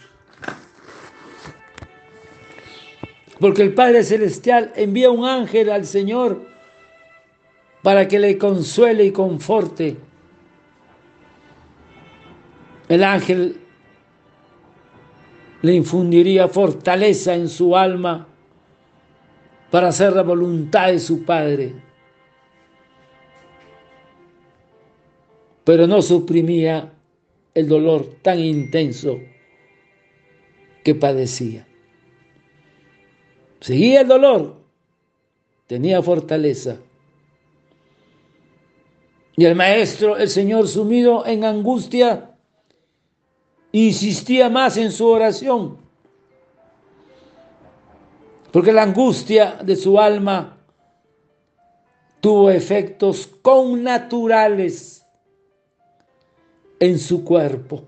Porque 3.39 3.63
el 3.63 3.75
Padre 3.75 4.03
Celestial 4.05 4.73
envía 4.77 5.11
un 5.11 5.25
ángel 5.25 5.71
al 5.71 5.87
Señor 5.87 6.47
para 7.83 8.07
que 8.07 8.19
le 8.19 8.37
consuele 8.37 9.05
y 9.05 9.13
conforte. 9.13 9.97
El 12.89 13.05
ángel 13.05 13.61
le 15.63 15.75
infundiría 15.75 16.49
fortaleza 16.49 17.35
en 17.35 17.49
su 17.49 17.77
alma 17.77 18.27
para 19.71 19.89
hacer 19.89 20.15
la 20.15 20.23
voluntad 20.23 20.89
de 20.89 20.99
su 20.99 21.25
Padre. 21.25 21.75
Pero 25.65 25.87
no 25.87 26.03
suprimía 26.03 26.93
el 27.55 27.69
dolor 27.69 28.17
tan 28.23 28.39
intenso 28.39 29.19
que 30.83 30.95
padecía. 30.95 31.67
Seguía 33.61 34.01
el 34.01 34.09
dolor, 34.09 34.57
tenía 35.67 36.03
fortaleza. 36.03 36.79
Y 39.37 39.45
el 39.45 39.55
maestro, 39.55 40.17
el 40.17 40.29
Señor 40.29 40.67
sumido 40.67 41.27
en 41.27 41.45
angustia, 41.45 42.30
insistía 43.73 44.49
más 44.49 44.77
en 44.77 44.93
su 44.93 45.07
oración, 45.07 45.79
porque 48.53 48.73
la 48.73 48.83
angustia 48.83 49.59
de 49.63 49.77
su 49.77 49.99
alma 49.99 50.57
tuvo 52.21 52.51
efectos 52.51 53.29
connaturales 53.43 55.07
en 56.79 56.99
su 56.99 57.25
cuerpo. 57.25 57.85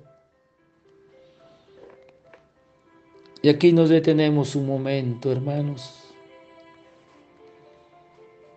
Y 3.42 3.48
aquí 3.48 3.72
nos 3.72 3.88
detenemos 3.88 4.54
un 4.54 4.66
momento, 4.66 5.32
hermanos. 5.32 5.98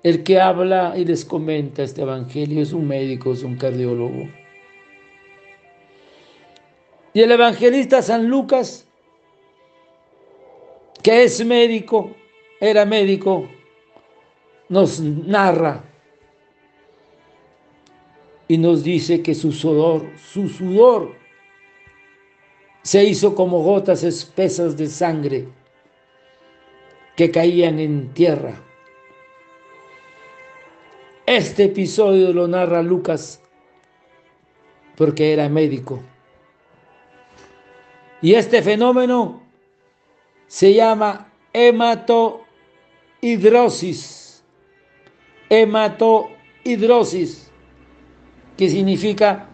El 0.03 0.23
que 0.23 0.39
habla 0.39 0.93
y 0.95 1.03
les 1.03 1.25
comenta 1.25 1.81
este 1.81 2.03
evangelio 2.03 2.61
es 2.61 2.71
un 2.71 2.87
médico, 2.87 3.33
es 3.33 3.41
un 3.41 3.57
cardiólogo. 3.57 4.29
Y 7.15 7.21
el 7.21 7.31
evangelista 7.31 8.01
San 8.01 8.27
Lucas, 8.27 8.85
que 11.01 11.23
es 11.23 11.45
médico, 11.45 12.13
era 12.59 12.83
médico, 12.83 13.47
nos 14.67 14.99
narra 14.99 15.81
y 18.49 18.57
nos 18.57 18.83
dice 18.83 19.23
que 19.23 19.33
su 19.33 19.53
sudor, 19.53 20.05
su 20.17 20.49
sudor 20.49 21.15
se 22.81 23.05
hizo 23.05 23.33
como 23.33 23.63
gotas 23.63 24.03
espesas 24.03 24.75
de 24.75 24.87
sangre 24.87 25.47
que 27.15 27.31
caían 27.31 27.79
en 27.79 28.13
tierra. 28.13 28.61
Este 31.25 31.63
episodio 31.63 32.33
lo 32.33 32.45
narra 32.49 32.83
Lucas 32.83 33.41
porque 34.97 35.31
era 35.31 35.47
médico. 35.47 36.03
Y 38.25 38.33
este 38.33 38.63
fenómeno 38.63 39.43
se 40.47 40.73
llama 40.73 41.31
hematohidrosis. 41.53 44.43
Hematohidrosis, 45.47 47.51
que 48.57 48.67
significa 48.67 49.47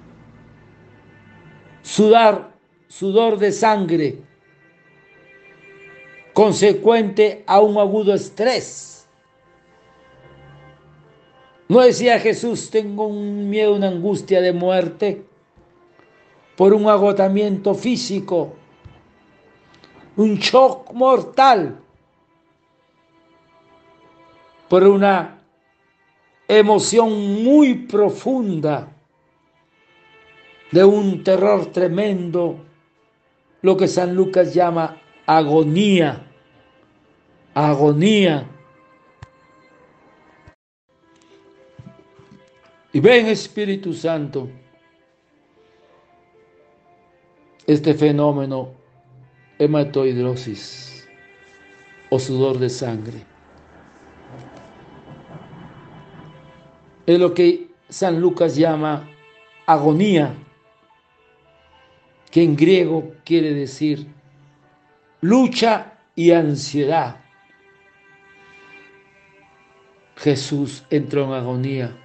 sudar, 1.82 2.56
sudor 2.88 3.38
de 3.40 3.52
sangre, 3.52 4.22
consecuente 6.32 7.44
a 7.48 7.60
un 7.60 7.78
agudo 7.78 8.14
estrés 8.14 9.06
¿No 11.68 11.82
decía 11.82 12.20
Jesús, 12.20 12.70
tengo 12.70 13.08
un 13.08 13.50
miedo, 13.50 13.76
una 13.76 13.90
angustia 13.90 14.40
de 14.40 14.54
muerte 14.54 15.26
por 16.56 16.74
un 16.74 16.88
agotamiento 16.88 17.76
físico, 17.76 18.61
un 20.22 20.38
shock 20.38 20.94
mortal, 20.94 21.80
por 24.70 24.84
una 24.84 25.42
emoción 26.48 27.44
muy 27.44 27.74
profunda 27.88 28.88
de 30.72 30.84
un 30.84 31.24
terror 31.24 31.66
tremendo, 31.72 32.64
lo 33.62 33.76
que 33.76 33.88
San 33.88 34.16
Lucas 34.16 34.54
llama 34.54 35.02
agonía, 35.26 36.26
agonía. 37.54 38.48
Y 42.94 43.00
ven 43.00 43.28
Espíritu 43.28 43.94
Santo, 43.94 44.50
este 47.66 47.94
fenómeno 47.94 48.81
hematohidrosis 49.62 51.08
o 52.10 52.18
sudor 52.18 52.58
de 52.58 52.68
sangre. 52.68 53.24
Es 57.06 57.20
lo 57.20 57.34
que 57.36 57.70
San 57.88 58.20
Lucas 58.20 58.56
llama 58.56 59.08
agonía, 59.68 60.34
que 62.32 62.42
en 62.42 62.56
griego 62.56 63.14
quiere 63.24 63.54
decir 63.54 64.08
lucha 65.22 66.00
y 66.16 66.32
ansiedad. 66.32 67.18
Jesús 70.16 70.84
entró 70.90 71.26
en 71.26 71.34
agonía 71.34 71.98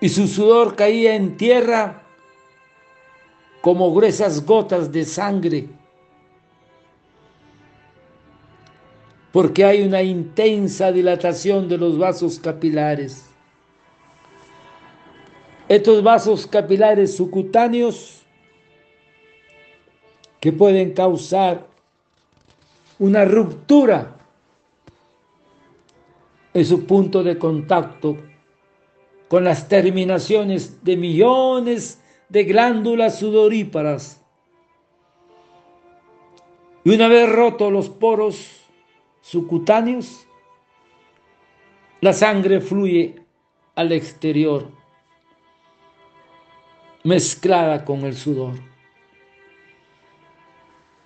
y 0.00 0.08
su 0.08 0.26
sudor 0.26 0.74
caía 0.74 1.14
en 1.14 1.36
tierra 1.36 2.05
como 3.60 3.92
gruesas 3.92 4.44
gotas 4.44 4.92
de 4.92 5.04
sangre, 5.04 5.68
porque 9.32 9.64
hay 9.64 9.82
una 9.82 10.02
intensa 10.02 10.92
dilatación 10.92 11.68
de 11.68 11.76
los 11.76 11.98
vasos 11.98 12.38
capilares. 12.38 13.26
Estos 15.68 16.02
vasos 16.02 16.46
capilares 16.46 17.16
subcutáneos 17.16 18.22
que 20.40 20.52
pueden 20.52 20.92
causar 20.92 21.66
una 22.98 23.24
ruptura 23.24 24.16
en 26.54 26.64
su 26.64 26.86
punto 26.86 27.22
de 27.22 27.36
contacto 27.36 28.16
con 29.28 29.44
las 29.44 29.68
terminaciones 29.68 30.82
de 30.84 30.96
millones 30.96 32.00
de 32.28 32.44
glándulas 32.44 33.18
sudoríparas. 33.18 34.22
Y 36.84 36.94
una 36.94 37.08
vez 37.08 37.28
rotos 37.30 37.72
los 37.72 37.88
poros 37.88 38.68
subcutáneos, 39.20 40.26
la 42.00 42.12
sangre 42.12 42.60
fluye 42.60 43.16
al 43.74 43.92
exterior, 43.92 44.70
mezclada 47.02 47.84
con 47.84 48.00
el 48.00 48.14
sudor. 48.14 48.54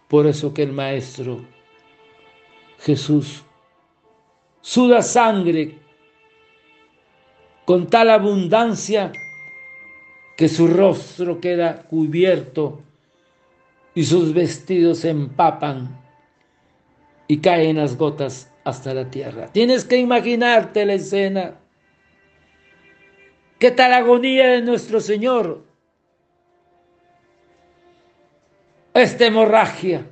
Por 0.08 0.26
eso 0.26 0.52
que 0.52 0.64
el 0.64 0.72
Maestro 0.72 1.46
Jesús 2.80 3.44
suda 4.60 5.02
sangre 5.02 5.78
con 7.64 7.86
tal 7.86 8.10
abundancia 8.10 9.12
que 10.40 10.48
su 10.48 10.68
rostro 10.68 11.38
queda 11.38 11.82
cubierto 11.82 12.80
y 13.94 14.04
sus 14.04 14.32
vestidos 14.32 15.00
se 15.00 15.10
empapan 15.10 16.00
y 17.28 17.42
caen 17.42 17.76
las 17.76 17.98
gotas 17.98 18.50
hasta 18.64 18.94
la 18.94 19.10
tierra. 19.10 19.48
Tienes 19.52 19.84
que 19.84 19.98
imaginarte 19.98 20.86
la 20.86 20.94
escena. 20.94 21.60
¿Qué 23.58 23.70
tal 23.70 23.92
agonía 23.92 24.48
de 24.48 24.62
nuestro 24.62 24.98
Señor? 25.00 25.62
Esta 28.94 29.26
hemorragia 29.26 30.06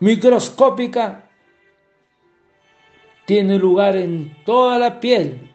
microscópica 0.00 1.30
tiene 3.26 3.60
lugar 3.60 3.94
en 3.94 4.36
toda 4.44 4.76
la 4.80 4.98
piel 4.98 5.52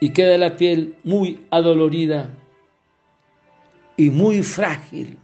y 0.00 0.10
queda 0.10 0.38
la 0.38 0.56
piel 0.56 0.96
muy 1.04 1.46
adolorida 1.50 2.30
y 3.96 4.10
muy 4.10 4.42
frágil. 4.42 5.18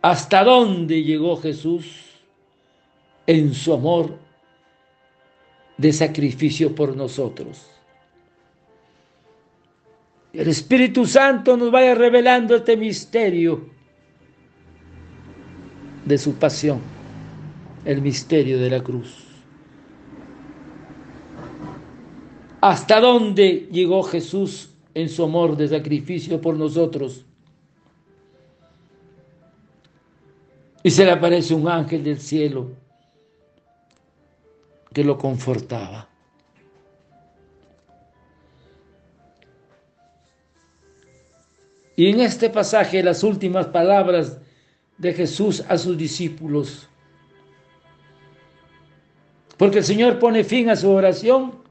¿Hasta 0.00 0.42
dónde 0.42 1.02
llegó 1.02 1.36
Jesús 1.36 2.08
en 3.28 3.52
su 3.52 3.74
amor 3.74 4.18
de 5.78 5.92
sacrificio 5.92 6.74
por 6.74 6.96
nosotros. 6.96 7.70
El 10.32 10.48
Espíritu 10.48 11.06
Santo 11.06 11.56
nos 11.56 11.70
vaya 11.70 11.94
revelando 11.94 12.56
este 12.56 12.76
misterio 12.76 13.68
de 16.04 16.18
su 16.18 16.34
pasión, 16.34 16.80
el 17.84 18.02
misterio 18.02 18.58
de 18.58 18.70
la 18.70 18.82
cruz. 18.82 19.27
¿Hasta 22.60 23.00
dónde 23.00 23.68
llegó 23.70 24.02
Jesús 24.02 24.70
en 24.94 25.08
su 25.08 25.22
amor 25.22 25.56
de 25.56 25.68
sacrificio 25.68 26.40
por 26.40 26.56
nosotros? 26.56 27.24
Y 30.82 30.90
se 30.90 31.04
le 31.04 31.12
aparece 31.12 31.54
un 31.54 31.68
ángel 31.68 32.02
del 32.02 32.20
cielo 32.20 32.70
que 34.92 35.04
lo 35.04 35.16
confortaba. 35.16 36.08
Y 41.94 42.10
en 42.10 42.20
este 42.20 42.48
pasaje 42.48 43.02
las 43.02 43.22
últimas 43.22 43.66
palabras 43.66 44.38
de 44.98 45.12
Jesús 45.12 45.64
a 45.68 45.76
sus 45.78 45.96
discípulos. 45.96 46.88
Porque 49.56 49.78
el 49.78 49.84
Señor 49.84 50.18
pone 50.18 50.44
fin 50.44 50.70
a 50.70 50.76
su 50.76 50.90
oración 50.90 51.67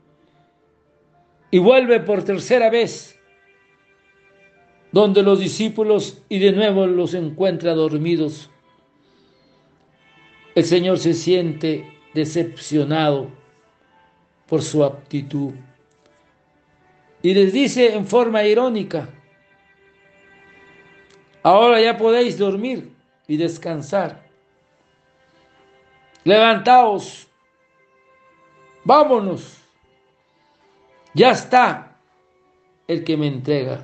y 1.51 1.59
vuelve 1.59 1.99
por 1.99 2.23
tercera 2.23 2.69
vez 2.69 3.17
donde 4.91 5.21
los 5.21 5.39
discípulos 5.39 6.23
y 6.29 6.39
de 6.39 6.51
nuevo 6.51 6.87
los 6.87 7.13
encuentra 7.13 7.73
dormidos. 7.73 8.49
El 10.55 10.65
Señor 10.65 10.97
se 10.97 11.13
siente 11.13 11.99
decepcionado 12.13 13.29
por 14.47 14.61
su 14.61 14.83
aptitud 14.83 15.53
y 17.21 17.33
les 17.33 17.51
dice 17.51 17.93
en 17.95 18.07
forma 18.07 18.43
irónica, 18.43 19.09
ahora 21.43 21.81
ya 21.81 21.97
podéis 21.97 22.37
dormir 22.37 22.91
y 23.27 23.37
descansar. 23.37 24.25
Levantaos, 26.23 27.27
vámonos, 28.83 29.57
ya 31.17 31.31
está 31.31 31.97
el 32.87 33.03
que 33.03 33.17
me 33.17 33.25
entrega. 33.25 33.83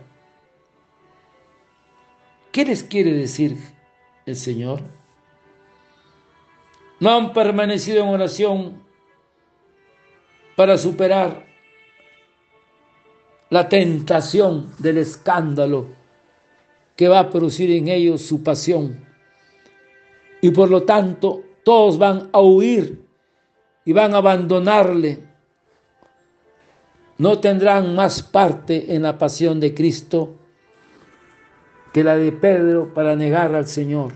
¿Qué 2.52 2.64
les 2.64 2.84
quiere 2.84 3.12
decir 3.12 3.58
el 4.28 4.36
Señor? 4.36 4.82
No 7.00 7.10
han 7.10 7.34
permanecido 7.34 8.04
en 8.04 8.10
oración 8.10 8.84
para 10.56 10.78
superar 10.78 11.44
la 13.50 13.68
tentación 13.68 14.72
del 14.78 15.00
escándalo 15.00 15.88
que 16.96 17.08
va 17.08 17.18
a 17.18 17.30
producir 17.32 17.72
en 17.72 17.88
ellos 17.88 18.22
su 18.22 18.44
pasión. 18.44 19.04
Y 20.40 20.52
por 20.52 20.70
lo 20.70 20.84
tanto, 20.84 21.42
todos 21.66 21.98
van 21.98 22.30
a 22.32 22.42
huir 22.42 23.04
y 23.86 23.92
van 23.92 24.14
a 24.14 24.18
abandonarle. 24.18 25.33
No 27.18 27.40
tendrán 27.40 27.96
más 27.96 28.24
parte 28.24 28.96
en 28.96 29.04
la 29.04 29.18
pasión 29.18 29.60
de 29.60 29.74
Cristo 29.74 30.36
que 31.94 32.04
la 32.04 32.18
de 32.18 32.32
Pedro 32.32 32.94
para 32.94 33.16
negar 33.16 33.54
al 33.54 33.68
Señor. 33.68 34.14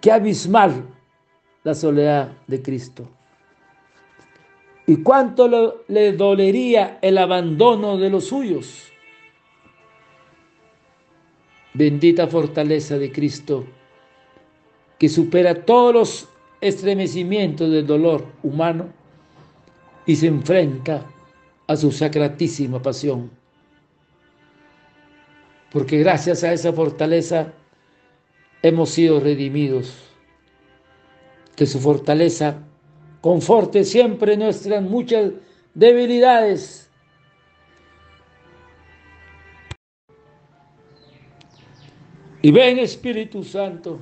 Qué 0.00 0.12
abismal 0.12 0.84
la 1.64 1.74
soledad 1.74 2.32
de 2.46 2.60
Cristo. 2.60 3.08
¿Y 4.86 4.96
cuánto 5.02 5.82
le 5.88 6.12
dolería 6.12 6.98
el 7.00 7.16
abandono 7.16 7.96
de 7.96 8.10
los 8.10 8.26
suyos? 8.26 8.88
Bendita 11.72 12.26
fortaleza 12.26 12.98
de 12.98 13.10
Cristo, 13.10 13.64
que 14.98 15.08
supera 15.08 15.64
todos 15.64 15.94
los 15.94 16.28
estremecimientos 16.60 17.70
del 17.70 17.86
dolor 17.86 18.26
humano 18.42 19.01
y 20.06 20.16
se 20.16 20.26
enfrenta 20.26 21.06
a 21.66 21.76
su 21.76 21.92
sacratísima 21.92 22.80
pasión. 22.82 23.30
Porque 25.70 25.98
gracias 25.98 26.44
a 26.44 26.52
esa 26.52 26.72
fortaleza 26.72 27.52
hemos 28.62 28.90
sido 28.90 29.20
redimidos. 29.20 30.08
Que 31.56 31.66
su 31.66 31.78
fortaleza 31.78 32.58
conforte 33.20 33.84
siempre 33.84 34.36
nuestras 34.36 34.82
muchas 34.82 35.32
debilidades. 35.74 36.90
Y 42.42 42.50
ven 42.50 42.78
Espíritu 42.78 43.44
Santo. 43.44 44.00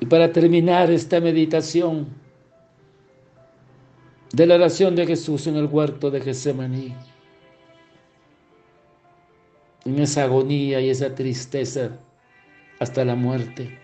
Y 0.00 0.06
para 0.06 0.32
terminar 0.32 0.90
esta 0.90 1.20
meditación 1.20 2.21
de 4.32 4.46
la 4.46 4.54
oración 4.54 4.96
de 4.96 5.06
Jesús 5.06 5.46
en 5.46 5.56
el 5.56 5.66
huerto 5.66 6.10
de 6.10 6.20
Getsemaní, 6.20 6.94
en 9.84 9.98
esa 9.98 10.24
agonía 10.24 10.80
y 10.80 10.88
esa 10.88 11.14
tristeza 11.14 11.98
hasta 12.78 13.04
la 13.04 13.14
muerte. 13.14 13.78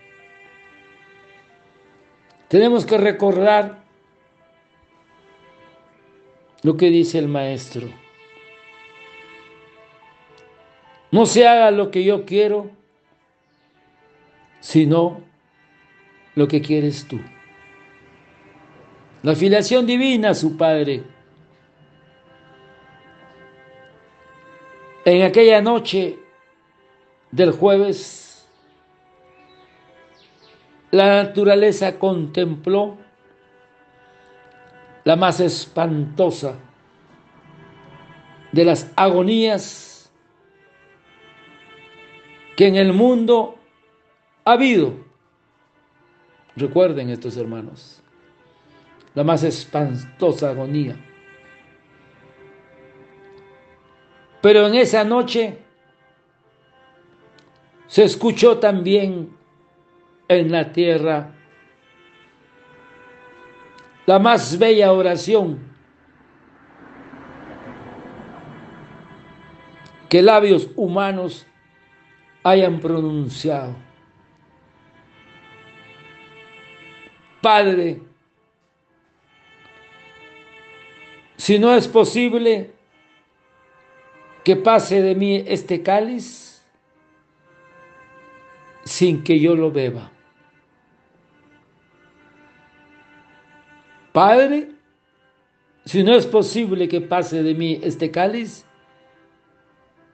Tenemos 2.47 2.85
que 2.85 2.97
recordar 2.97 3.83
lo 6.63 6.75
que 6.77 6.89
dice 6.89 7.19
el 7.19 7.27
maestro. 7.27 7.87
No 11.11 11.25
se 11.27 11.47
haga 11.47 11.69
lo 11.69 11.91
que 11.91 12.03
yo 12.03 12.25
quiero, 12.25 12.71
sino 14.61 15.21
lo 16.35 16.47
que 16.47 16.61
quieres 16.61 17.07
tú. 17.07 17.19
La 19.23 19.35
filiación 19.35 19.85
divina, 19.85 20.33
su 20.33 20.55
Padre, 20.55 21.03
En 25.05 25.23
aquella 25.23 25.59
noche 25.59 26.19
del 27.31 27.51
jueves, 27.51 28.47
la 30.91 31.23
naturaleza 31.23 31.97
contempló 31.97 32.95
la 35.05 35.15
más 35.15 35.39
espantosa 35.39 36.59
de 38.51 38.65
las 38.65 38.91
agonías 38.95 40.11
que 42.55 42.67
en 42.67 42.75
el 42.75 42.93
mundo 42.93 43.55
ha 44.45 44.51
habido. 44.51 44.93
Recuerden 46.55 47.09
estos 47.09 47.35
hermanos, 47.37 48.03
la 49.15 49.23
más 49.23 49.43
espantosa 49.43 50.51
agonía 50.51 50.95
Pero 54.41 54.67
en 54.67 54.75
esa 54.75 55.03
noche 55.03 55.57
se 57.87 58.03
escuchó 58.03 58.57
también 58.59 59.35
en 60.27 60.51
la 60.51 60.71
tierra 60.71 61.33
la 64.05 64.19
más 64.19 64.57
bella 64.57 64.91
oración 64.91 65.59
que 70.07 70.21
labios 70.23 70.71
humanos 70.75 71.45
hayan 72.43 72.79
pronunciado. 72.79 73.75
Padre, 77.41 78.01
si 81.49 81.57
no 81.57 81.73
es 81.73 81.87
posible, 81.87 82.69
que 84.43 84.55
pase 84.55 85.01
de 85.01 85.15
mí 85.15 85.43
este 85.47 85.81
cáliz 85.81 86.63
sin 88.83 89.23
que 89.23 89.39
yo 89.39 89.55
lo 89.55 89.71
beba. 89.71 90.11
Padre, 94.11 94.69
si 95.85 96.03
no 96.03 96.13
es 96.13 96.27
posible 96.27 96.87
que 96.87 97.01
pase 97.01 97.41
de 97.41 97.55
mí 97.55 97.79
este 97.81 98.11
cáliz 98.11 98.63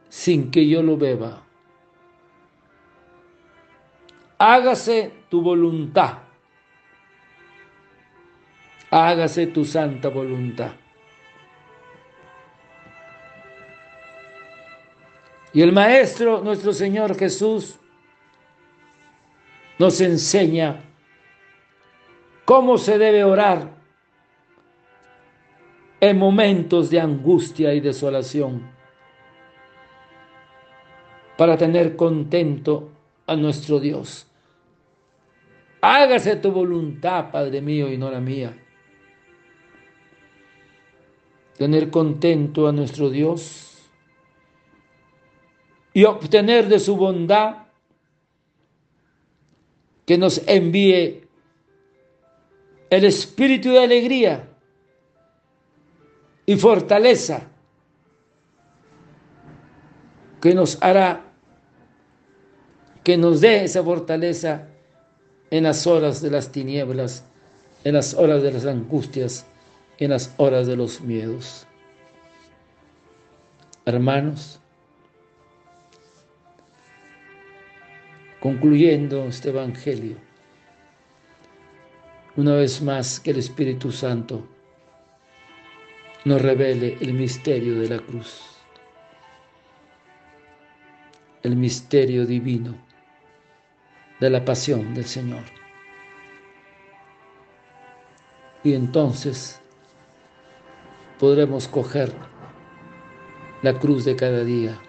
sin 0.08 0.50
que 0.50 0.66
yo 0.66 0.82
lo 0.82 0.96
beba. 0.96 1.44
Hágase 4.38 5.12
tu 5.30 5.42
voluntad. 5.42 6.20
Hágase 8.90 9.48
tu 9.48 9.66
santa 9.66 10.08
voluntad. 10.08 10.85
Y 15.56 15.62
el 15.62 15.72
Maestro, 15.72 16.42
nuestro 16.44 16.74
Señor 16.74 17.18
Jesús, 17.18 17.80
nos 19.80 20.02
enseña 20.02 20.84
cómo 22.44 22.78
se 22.78 22.98
debe 22.98 23.24
orar 23.24 23.74
en 26.02 26.20
momentos 26.20 26.90
de 26.90 27.00
angustia 27.00 27.74
y 27.74 27.80
desolación 27.80 28.70
para 31.38 31.56
tener 31.56 31.96
contento 31.96 32.92
a 33.26 33.38
nuestro 33.38 33.80
Dios. 33.80 34.28
Hágase 35.80 36.36
tu 36.36 36.52
voluntad, 36.52 37.32
Padre 37.32 37.62
mío, 37.62 37.90
y 37.90 37.98
no 37.98 38.12
la 38.12 38.20
mía. 38.20 38.54
Tener 41.58 41.90
contento 41.90 42.68
a 42.68 42.74
nuestro 42.74 43.10
Dios 43.10 43.75
y 45.96 46.04
obtener 46.04 46.68
de 46.68 46.78
su 46.78 46.98
bondad 46.98 47.56
que 50.06 50.18
nos 50.18 50.42
envíe 50.46 51.24
el 52.90 53.06
espíritu 53.06 53.72
de 53.72 53.80
alegría 53.80 54.46
y 56.46 56.58
fortaleza 56.58 57.48
que 60.42 60.54
nos 60.54 60.78
hará, 60.84 61.24
que 63.02 63.16
nos 63.16 63.40
dé 63.40 63.64
esa 63.64 63.82
fortaleza 63.82 64.68
en 65.50 65.64
las 65.64 65.88
horas 65.88 66.22
de 66.22 66.30
las 66.30 66.52
tinieblas, 66.52 67.24
en 67.86 67.94
las 67.94 68.14
horas 68.16 68.44
de 68.44 68.52
las 68.52 68.66
angustias, 68.66 69.46
en 69.98 70.10
las 70.10 70.34
horas 70.36 70.68
de 70.68 70.76
los 70.76 71.00
miedos. 71.00 71.66
Hermanos, 73.86 74.60
concluyendo 78.46 79.26
este 79.26 79.50
Evangelio, 79.50 80.18
una 82.36 82.54
vez 82.54 82.80
más 82.80 83.20
que 83.20 83.32
el 83.32 83.40
Espíritu 83.40 83.92
Santo 83.92 84.48
nos 86.26 86.40
revele 86.44 86.96
el 87.02 87.14
misterio 87.14 87.80
de 87.80 87.90
la 87.90 87.98
cruz, 87.98 88.44
el 91.42 91.56
misterio 91.56 92.28
divino 92.28 92.76
de 94.20 94.30
la 94.30 94.46
pasión 94.46 94.94
del 94.94 95.06
Señor. 95.06 95.42
Y 98.64 98.76
entonces 98.76 99.60
podremos 101.18 101.68
coger 101.68 102.14
la 103.64 103.80
cruz 103.80 104.06
de 104.06 104.16
cada 104.16 104.44
día 104.44 104.80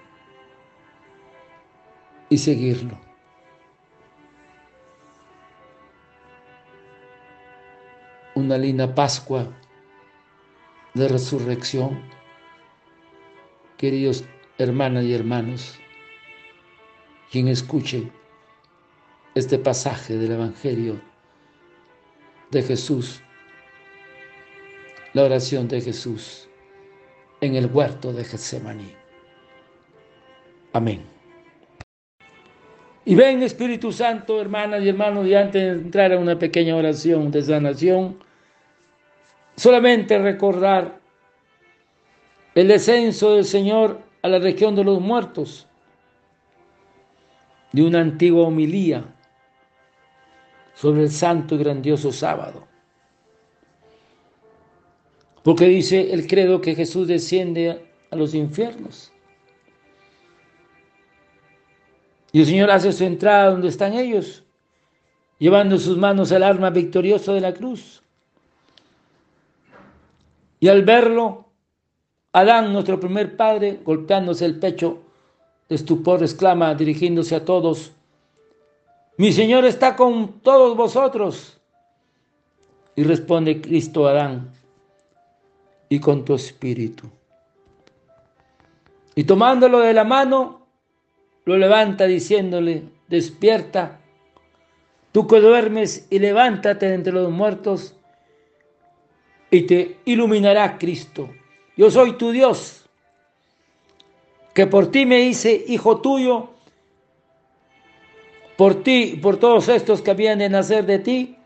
y 2.28 2.36
seguirlo. 2.36 3.05
Una 8.46 8.58
linda 8.58 8.94
Pascua 8.94 9.48
de 10.94 11.08
resurrección. 11.08 12.00
Queridos 13.76 14.24
hermanas 14.56 15.02
y 15.02 15.14
hermanos, 15.14 15.80
quien 17.32 17.48
escuche 17.48 18.08
este 19.34 19.58
pasaje 19.58 20.16
del 20.16 20.30
Evangelio 20.30 21.00
de 22.52 22.62
Jesús, 22.62 23.20
la 25.12 25.24
oración 25.24 25.66
de 25.66 25.80
Jesús 25.80 26.48
en 27.40 27.56
el 27.56 27.66
huerto 27.66 28.12
de 28.12 28.22
Getsemaní. 28.22 28.94
Amén. 30.72 31.02
Y 33.04 33.16
ven 33.16 33.42
Espíritu 33.42 33.90
Santo, 33.90 34.40
hermanas 34.40 34.84
y 34.84 34.88
hermanos, 34.88 35.26
y 35.26 35.34
antes 35.34 35.60
de 35.60 35.82
entrar 35.82 36.12
a 36.12 36.18
una 36.20 36.38
pequeña 36.38 36.76
oración 36.76 37.32
de 37.32 37.42
sanación, 37.42 38.24
solamente 39.56 40.18
recordar 40.18 41.00
el 42.54 42.68
descenso 42.68 43.34
del 43.34 43.44
Señor 43.44 44.00
a 44.22 44.28
la 44.28 44.38
región 44.38 44.74
de 44.74 44.84
los 44.84 45.00
muertos, 45.00 45.66
de 47.72 47.82
una 47.82 48.00
antigua 48.00 48.46
homilía 48.46 49.04
sobre 50.74 51.02
el 51.02 51.10
santo 51.10 51.54
y 51.54 51.58
grandioso 51.58 52.12
sábado. 52.12 52.66
Porque 55.42 55.66
dice 55.66 56.12
el 56.12 56.26
credo 56.26 56.60
que 56.60 56.74
Jesús 56.74 57.06
desciende 57.06 57.90
a 58.10 58.16
los 58.16 58.34
infiernos. 58.34 59.12
Y 62.32 62.40
el 62.40 62.46
Señor 62.46 62.70
hace 62.70 62.92
su 62.92 63.04
entrada 63.04 63.50
donde 63.50 63.68
están 63.68 63.94
ellos, 63.94 64.44
llevando 65.38 65.76
en 65.76 65.80
sus 65.80 65.96
manos 65.96 66.30
el 66.32 66.42
arma 66.42 66.70
victoriosa 66.70 67.32
de 67.32 67.40
la 67.40 67.54
cruz. 67.54 68.02
Y 70.60 70.68
al 70.68 70.84
verlo, 70.84 71.46
Adán, 72.32 72.72
nuestro 72.72 73.00
primer 73.00 73.36
padre, 73.36 73.80
golpeándose 73.84 74.44
el 74.44 74.58
pecho 74.58 74.98
de 75.68 75.76
estupor, 75.76 76.22
exclama, 76.22 76.74
dirigiéndose 76.74 77.34
a 77.34 77.44
todos, 77.44 77.92
mi 79.16 79.32
Señor 79.32 79.64
está 79.64 79.96
con 79.96 80.40
todos 80.40 80.76
vosotros. 80.76 81.58
Y 82.94 83.04
responde 83.04 83.60
Cristo 83.60 84.06
a 84.06 84.10
Adán, 84.12 84.52
y 85.88 86.00
con 86.00 86.24
tu 86.24 86.34
espíritu. 86.34 87.08
Y 89.14 89.24
tomándolo 89.24 89.80
de 89.80 89.92
la 89.92 90.04
mano, 90.04 90.66
lo 91.44 91.56
levanta 91.56 92.06
diciéndole, 92.06 92.84
despierta, 93.08 94.00
tú 95.12 95.26
que 95.26 95.40
duermes 95.40 96.06
y 96.10 96.18
levántate 96.18 96.92
entre 96.92 97.12
los 97.12 97.30
muertos 97.30 97.94
y 99.50 99.62
te 99.62 99.98
iluminará 100.04 100.78
Cristo. 100.78 101.30
Yo 101.76 101.90
soy 101.90 102.12
tu 102.12 102.30
Dios, 102.30 102.84
que 104.54 104.66
por 104.66 104.90
ti 104.90 105.06
me 105.06 105.20
hice 105.20 105.64
hijo 105.68 106.00
tuyo, 106.00 106.50
por 108.56 108.82
ti, 108.82 109.18
por 109.22 109.36
todos 109.36 109.68
estos 109.68 110.00
que 110.00 110.10
habían 110.10 110.38
de 110.38 110.48
nacer 110.48 110.86
de 110.86 110.98
ti. 110.98 111.36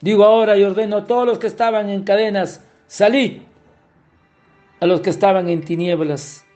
Digo 0.00 0.24
ahora 0.24 0.56
y 0.56 0.64
ordeno 0.64 0.98
a 0.98 1.06
todos 1.06 1.26
los 1.26 1.38
que 1.38 1.46
estaban 1.46 1.90
en 1.90 2.04
cadenas, 2.04 2.64
salid 2.86 3.42
a 4.80 4.86
los 4.86 5.02
que 5.02 5.10
estaban 5.10 5.50
en 5.50 5.62
tinieblas, 5.62 6.46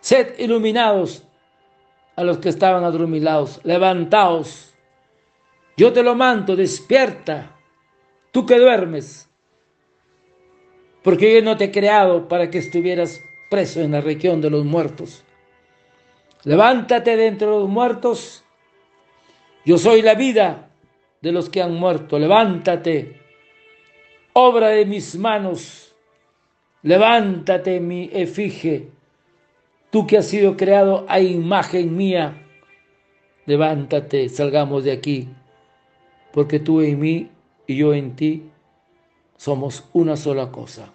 sed 0.00 0.38
iluminados 0.38 1.22
a 2.16 2.24
los 2.24 2.38
que 2.38 2.48
estaban 2.48 2.82
adormilados, 2.82 3.60
levantaos. 3.62 4.74
Yo 5.76 5.92
te 5.92 6.02
lo 6.02 6.14
mando, 6.14 6.56
despierta, 6.56 7.54
tú 8.32 8.46
que 8.46 8.58
duermes 8.58 9.25
porque 11.06 11.32
yo 11.32 11.40
no 11.40 11.56
te 11.56 11.66
he 11.66 11.70
creado 11.70 12.26
para 12.26 12.50
que 12.50 12.58
estuvieras 12.58 13.22
preso 13.48 13.80
en 13.80 13.92
la 13.92 14.00
región 14.00 14.40
de 14.40 14.50
los 14.50 14.64
muertos. 14.64 15.22
Levántate 16.42 17.16
de 17.16 17.28
entre 17.28 17.46
los 17.46 17.68
muertos. 17.68 18.42
Yo 19.64 19.78
soy 19.78 20.02
la 20.02 20.16
vida 20.16 20.68
de 21.22 21.30
los 21.30 21.48
que 21.48 21.62
han 21.62 21.74
muerto. 21.74 22.18
Levántate, 22.18 23.20
obra 24.32 24.70
de 24.70 24.84
mis 24.84 25.14
manos. 25.14 25.94
Levántate, 26.82 27.78
mi 27.78 28.10
efigie. 28.12 28.88
Tú 29.90 30.08
que 30.08 30.18
has 30.18 30.26
sido 30.26 30.56
creado 30.56 31.06
a 31.08 31.20
imagen 31.20 31.96
mía. 31.96 32.48
Levántate, 33.44 34.28
salgamos 34.28 34.82
de 34.82 34.90
aquí, 34.90 35.28
porque 36.32 36.58
tú 36.58 36.80
en 36.80 36.98
mí 36.98 37.30
y 37.68 37.76
yo 37.76 37.94
en 37.94 38.16
ti 38.16 38.50
somos 39.36 39.88
una 39.92 40.16
sola 40.16 40.50
cosa. 40.50 40.90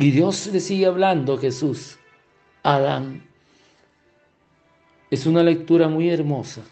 Y 0.00 0.12
Dios 0.12 0.46
le 0.46 0.60
sigue 0.60 0.86
hablando 0.86 1.36
Jesús 1.36 1.98
a 2.62 2.76
Adán. 2.76 3.22
Es 5.10 5.26
una 5.26 5.42
lectura 5.42 5.88
muy 5.88 6.08
hermosa 6.08 6.62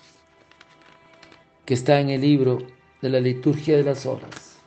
que 1.67 1.75
está 1.75 2.01
en 2.01 2.09
el 2.09 2.23
libro 2.23 2.57
de 3.03 3.11
la 3.11 3.21
liturgia 3.21 3.77
de 3.77 3.83
las 3.83 4.07
horas. 4.07 4.59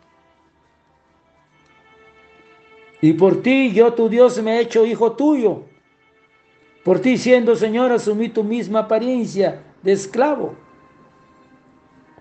Y 3.01 3.13
por 3.13 3.41
ti 3.41 3.71
yo, 3.73 3.93
tu 3.93 4.07
Dios, 4.09 4.39
me 4.43 4.57
he 4.57 4.61
hecho 4.61 4.85
hijo 4.85 5.13
tuyo. 5.13 5.63
Por 6.83 6.99
ti, 6.99 7.17
siendo 7.17 7.55
Señor, 7.55 7.91
asumí 7.91 8.29
tu 8.29 8.43
misma 8.43 8.81
apariencia 8.81 9.63
de 9.81 9.93
esclavo. 9.93 10.53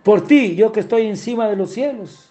Por 0.02 0.26
ti, 0.26 0.56
yo 0.56 0.72
que 0.72 0.80
estoy 0.80 1.04
encima 1.04 1.48
de 1.48 1.56
los 1.56 1.70
cielos. 1.72 2.29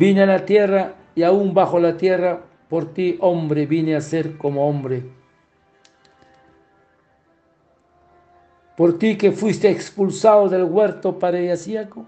Vine 0.00 0.22
a 0.22 0.26
la 0.26 0.46
tierra 0.46 0.94
y 1.14 1.24
aún 1.24 1.52
bajo 1.52 1.78
la 1.78 1.98
tierra, 1.98 2.40
por 2.70 2.94
ti, 2.94 3.18
hombre, 3.20 3.66
vine 3.66 3.94
a 3.96 4.00
ser 4.00 4.38
como 4.38 4.66
hombre. 4.66 5.02
Por 8.78 8.98
ti 8.98 9.18
que 9.18 9.30
fuiste 9.30 9.68
expulsado 9.68 10.48
del 10.48 10.64
huerto 10.64 11.18
paradisíaco, 11.18 12.06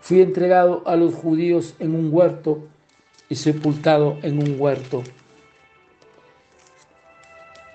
fui 0.00 0.20
entregado 0.20 0.82
a 0.84 0.94
los 0.96 1.14
judíos 1.14 1.74
en 1.78 1.94
un 1.94 2.10
huerto 2.12 2.68
y 3.30 3.36
sepultado 3.36 4.18
en 4.20 4.46
un 4.46 4.60
huerto. 4.60 5.02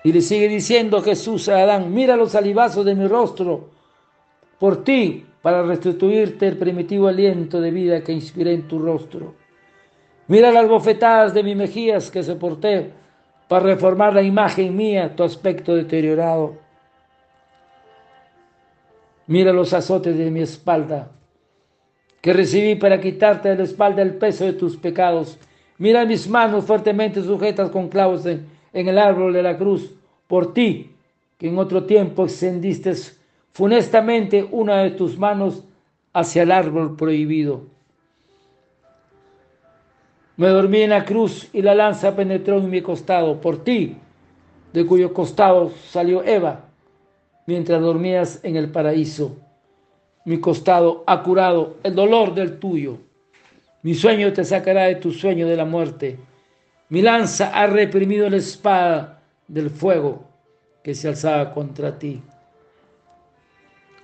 Y 0.04 0.12
le 0.12 0.20
sigue 0.20 0.46
diciendo 0.46 1.02
Jesús 1.02 1.48
a 1.48 1.56
Adán, 1.58 1.92
mira 1.92 2.14
los 2.14 2.30
salivazos 2.30 2.86
de 2.86 2.94
mi 2.94 3.08
rostro 3.08 3.68
por 4.60 4.84
ti 4.84 5.26
para 5.42 5.62
restituirte 5.62 6.48
el 6.48 6.56
primitivo 6.56 7.08
aliento 7.08 7.60
de 7.60 7.70
vida 7.70 8.02
que 8.02 8.12
inspiré 8.12 8.54
en 8.54 8.66
tu 8.66 8.78
rostro. 8.78 9.34
Mira 10.26 10.50
las 10.50 10.68
bofetadas 10.68 11.32
de 11.32 11.42
mis 11.42 11.56
mejillas 11.56 12.10
que 12.10 12.22
soporté 12.22 12.90
para 13.48 13.64
reformar 13.64 14.12
la 14.14 14.22
imagen 14.22 14.76
mía, 14.76 15.14
tu 15.16 15.22
aspecto 15.22 15.74
deteriorado. 15.74 16.56
Mira 19.26 19.52
los 19.52 19.72
azotes 19.72 20.16
de 20.16 20.30
mi 20.30 20.40
espalda 20.40 21.10
que 22.20 22.32
recibí 22.32 22.74
para 22.74 23.00
quitarte 23.00 23.48
de 23.48 23.56
la 23.56 23.62
espalda 23.62 24.02
el 24.02 24.14
peso 24.14 24.44
de 24.44 24.52
tus 24.52 24.76
pecados. 24.76 25.38
Mira 25.78 26.04
mis 26.04 26.28
manos 26.28 26.64
fuertemente 26.64 27.22
sujetas 27.22 27.70
con 27.70 27.88
clavos 27.88 28.26
en, 28.26 28.46
en 28.72 28.88
el 28.88 28.98
árbol 28.98 29.32
de 29.32 29.42
la 29.42 29.56
cruz, 29.56 29.94
por 30.26 30.52
ti, 30.52 30.90
que 31.38 31.48
en 31.48 31.58
otro 31.58 31.84
tiempo 31.84 32.24
extendiste 32.24 32.94
funestamente 33.58 34.46
una 34.52 34.84
de 34.84 34.92
tus 34.92 35.18
manos 35.18 35.64
hacia 36.12 36.44
el 36.44 36.52
árbol 36.52 36.94
prohibido. 36.94 37.62
Me 40.36 40.46
dormí 40.46 40.82
en 40.82 40.90
la 40.90 41.04
cruz 41.04 41.48
y 41.52 41.60
la 41.62 41.74
lanza 41.74 42.14
penetró 42.14 42.58
en 42.58 42.70
mi 42.70 42.82
costado, 42.82 43.40
por 43.40 43.64
ti, 43.64 43.96
de 44.72 44.86
cuyo 44.86 45.12
costado 45.12 45.72
salió 45.90 46.22
Eva, 46.22 46.66
mientras 47.46 47.82
dormías 47.82 48.38
en 48.44 48.54
el 48.54 48.70
paraíso. 48.70 49.36
Mi 50.24 50.38
costado 50.38 51.02
ha 51.08 51.20
curado 51.24 51.78
el 51.82 51.96
dolor 51.96 52.36
del 52.36 52.60
tuyo. 52.60 52.98
Mi 53.82 53.94
sueño 53.94 54.32
te 54.32 54.44
sacará 54.44 54.84
de 54.84 54.94
tu 54.94 55.10
sueño 55.10 55.48
de 55.48 55.56
la 55.56 55.64
muerte. 55.64 56.16
Mi 56.90 57.02
lanza 57.02 57.48
ha 57.48 57.66
reprimido 57.66 58.30
la 58.30 58.36
espada 58.36 59.20
del 59.48 59.68
fuego 59.68 60.22
que 60.84 60.94
se 60.94 61.08
alzaba 61.08 61.52
contra 61.52 61.98
ti. 61.98 62.22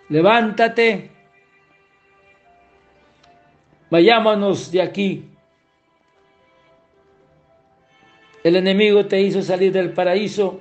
Levántate, 0.09 1.11
vayámonos 3.91 4.71
de 4.71 4.83
aquí 4.83 5.35
El 8.45 8.57
enemigo 8.57 9.07
te 9.07 9.23
hizo 9.23 9.41
salir 9.41 9.73
del 9.73 9.95
paraíso, 9.95 10.61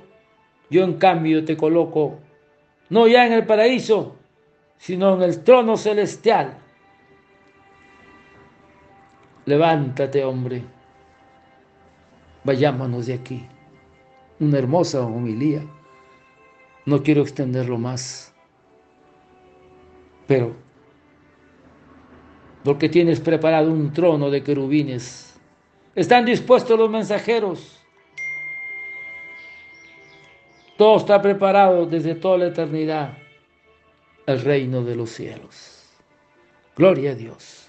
yo 0.70 0.84
en 0.84 0.94
cambio 0.94 1.44
te 1.44 1.54
coloco, 1.54 2.18
no 2.88 3.06
ya 3.06 3.26
en 3.26 3.34
el 3.34 3.44
paraíso, 3.44 4.16
sino 4.78 5.14
en 5.16 5.22
el 5.22 5.44
trono 5.44 5.76
celestial. 5.76 6.56
Levántate, 9.44 10.24
hombre, 10.24 10.62
vayámonos 12.42 13.04
de 13.04 13.14
aquí. 13.14 13.46
Una 14.40 14.58
hermosa 14.58 15.02
homilía. 15.02 15.60
No 16.86 17.02
quiero 17.02 17.20
extenderlo 17.20 17.76
más, 17.76 18.33
pero 20.26 20.54
porque 22.62 22.88
tienes 22.88 23.20
preparado 23.20 23.70
un 23.70 23.92
trono 23.92 24.30
de 24.30 24.42
querubines 24.42 25.34
están 25.94 26.24
dispuestos 26.24 26.78
los 26.78 26.90
mensajeros. 26.90 27.80
Todo 30.76 30.96
está 30.96 31.22
preparado 31.22 31.86
desde 31.86 32.16
toda 32.16 32.38
la 32.38 32.46
eternidad. 32.46 33.16
El 34.26 34.40
reino 34.40 34.82
de 34.82 34.96
los 34.96 35.10
cielos. 35.10 35.88
Gloria 36.76 37.12
a 37.12 37.14
Dios. 37.14 37.63